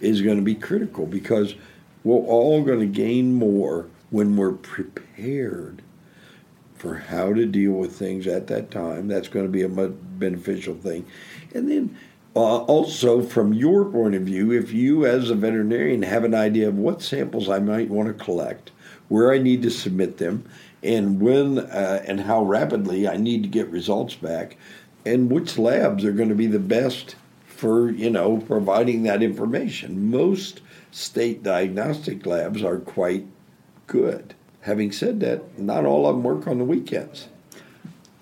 is 0.00 0.22
going 0.22 0.38
to 0.38 0.42
be 0.42 0.56
critical 0.56 1.06
because 1.06 1.54
we're 2.02 2.16
all 2.16 2.64
going 2.64 2.80
to 2.80 2.86
gain 2.86 3.32
more 3.32 3.86
when 4.10 4.36
we're 4.36 4.50
prepared 4.50 5.82
for 6.74 6.96
how 6.96 7.32
to 7.32 7.46
deal 7.46 7.74
with 7.74 7.92
things 7.92 8.26
at 8.26 8.48
that 8.48 8.72
time. 8.72 9.06
That's 9.06 9.28
going 9.28 9.46
to 9.46 9.52
be 9.52 9.62
a 9.62 9.68
beneficial 9.68 10.74
thing. 10.74 11.06
And 11.54 11.70
then 11.70 11.96
uh, 12.34 12.64
also, 12.64 13.22
from 13.22 13.54
your 13.54 13.84
point 13.84 14.16
of 14.16 14.22
view, 14.22 14.50
if 14.50 14.72
you 14.72 15.06
as 15.06 15.30
a 15.30 15.36
veterinarian 15.36 16.02
have 16.02 16.24
an 16.24 16.34
idea 16.34 16.66
of 16.66 16.76
what 16.76 17.02
samples 17.02 17.48
I 17.48 17.60
might 17.60 17.88
want 17.88 18.08
to 18.08 18.24
collect, 18.24 18.72
where 19.06 19.32
I 19.32 19.38
need 19.38 19.62
to 19.62 19.70
submit 19.70 20.18
them, 20.18 20.44
and 20.82 21.20
when 21.20 21.58
uh, 21.58 22.02
and 22.06 22.20
how 22.20 22.42
rapidly 22.42 23.08
I 23.08 23.16
need 23.16 23.42
to 23.42 23.48
get 23.48 23.68
results 23.68 24.14
back, 24.14 24.56
and 25.04 25.30
which 25.30 25.58
labs 25.58 26.04
are 26.04 26.12
going 26.12 26.28
to 26.28 26.34
be 26.34 26.46
the 26.46 26.58
best 26.58 27.16
for 27.46 27.90
you 27.90 28.10
know 28.10 28.38
providing 28.38 29.02
that 29.02 29.22
information. 29.22 30.10
Most 30.10 30.60
state 30.90 31.42
diagnostic 31.42 32.24
labs 32.26 32.64
are 32.64 32.78
quite 32.78 33.26
good. 33.86 34.34
Having 34.62 34.92
said 34.92 35.20
that, 35.20 35.58
not 35.58 35.84
all 35.84 36.06
of 36.06 36.16
them 36.16 36.22
work 36.22 36.46
on 36.46 36.58
the 36.58 36.64
weekends. 36.64 37.28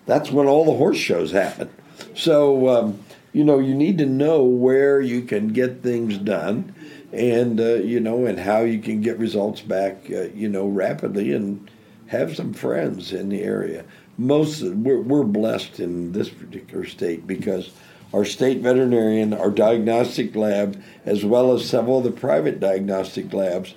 That's 0.07 0.31
when 0.31 0.47
all 0.47 0.65
the 0.65 0.77
horse 0.77 0.97
shows 0.97 1.33
happen. 1.33 1.69
So 2.15 2.69
um, 2.69 3.01
you 3.33 3.45
know 3.45 3.59
you 3.59 3.75
need 3.75 3.99
to 3.99 4.07
know 4.07 4.43
where 4.43 5.01
you 5.01 5.23
can 5.23 5.49
get 5.49 5.83
things 5.83 6.19
done, 6.19 6.75
and 7.13 7.61
uh, 7.61 7.75
you 7.75 8.01
know 8.01 8.27
and 8.27 8.41
how 8.41 8.61
you 8.61 8.81
can 8.81 9.01
get 9.01 9.19
results 9.19 9.61
back 9.61 9.99
uh, 10.11 10.29
you 10.35 10.49
know 10.49 10.67
rapidly 10.67 11.33
and 11.33 11.69
have 12.09 12.35
some 12.35 12.53
friends 12.53 13.13
in 13.13 13.29
the 13.29 13.43
area. 13.43 13.85
Most 14.17 14.63
we're, 14.63 15.01
we're 15.01 15.23
blessed 15.23 15.79
in 15.79 16.13
this 16.13 16.29
particular 16.29 16.85
state 16.85 17.27
because 17.27 17.71
our 18.13 18.25
state 18.25 18.61
veterinarian, 18.61 19.35
our 19.35 19.51
diagnostic 19.51 20.35
lab, 20.35 20.83
as 21.05 21.25
well 21.25 21.53
as 21.53 21.69
several 21.69 21.99
of 21.99 22.05
the 22.05 22.11
private 22.11 22.59
diagnostic 22.59 23.33
labs, 23.33 23.75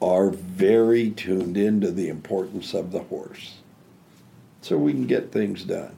are 0.00 0.30
very 0.30 1.10
tuned 1.10 1.56
into 1.56 1.90
the 1.90 2.08
importance 2.08 2.74
of 2.74 2.90
the 2.90 3.00
horse. 3.00 3.58
So 4.62 4.78
we 4.78 4.92
can 4.92 5.06
get 5.06 5.30
things 5.30 5.64
done. 5.64 5.94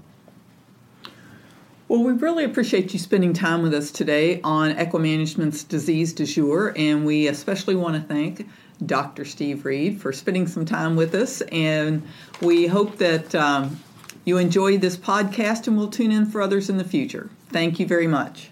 Well, 1.89 2.03
we 2.03 2.15
really 2.15 2.43
appreciate 2.43 2.93
you 2.93 2.99
spending 2.99 3.33
time 3.33 3.63
with 3.63 3.73
us 3.73 3.93
today 3.93 4.41
on 4.43 4.73
Equimanagement's 4.73 5.63
Disease 5.63 6.13
du 6.13 6.27
Jour, 6.27 6.73
and 6.77 7.07
we 7.07 7.29
especially 7.29 7.77
want 7.77 7.95
to 7.95 8.03
thank 8.03 8.49
Dr. 8.85 9.25
Steve 9.25 9.65
Reed 9.65 10.01
for 10.01 10.13
spending 10.13 10.47
some 10.47 10.65
time 10.65 10.97
with 10.97 11.15
us. 11.15 11.41
And 11.53 12.03
we 12.43 12.67
hope 12.67 12.99
that 12.99 13.35
um, 13.35 13.81
you 14.25 14.39
enjoyed 14.39 14.81
this 14.81 14.97
podcast 14.97 15.67
and 15.67 15.77
we'll 15.77 15.89
tune 15.89 16.13
in 16.13 16.27
for 16.27 16.43
others 16.43 16.69
in 16.69 16.77
the 16.77 16.85
future. 16.85 17.31
Thank 17.49 17.81
you 17.81 17.87
very 17.87 18.07
much. 18.07 18.51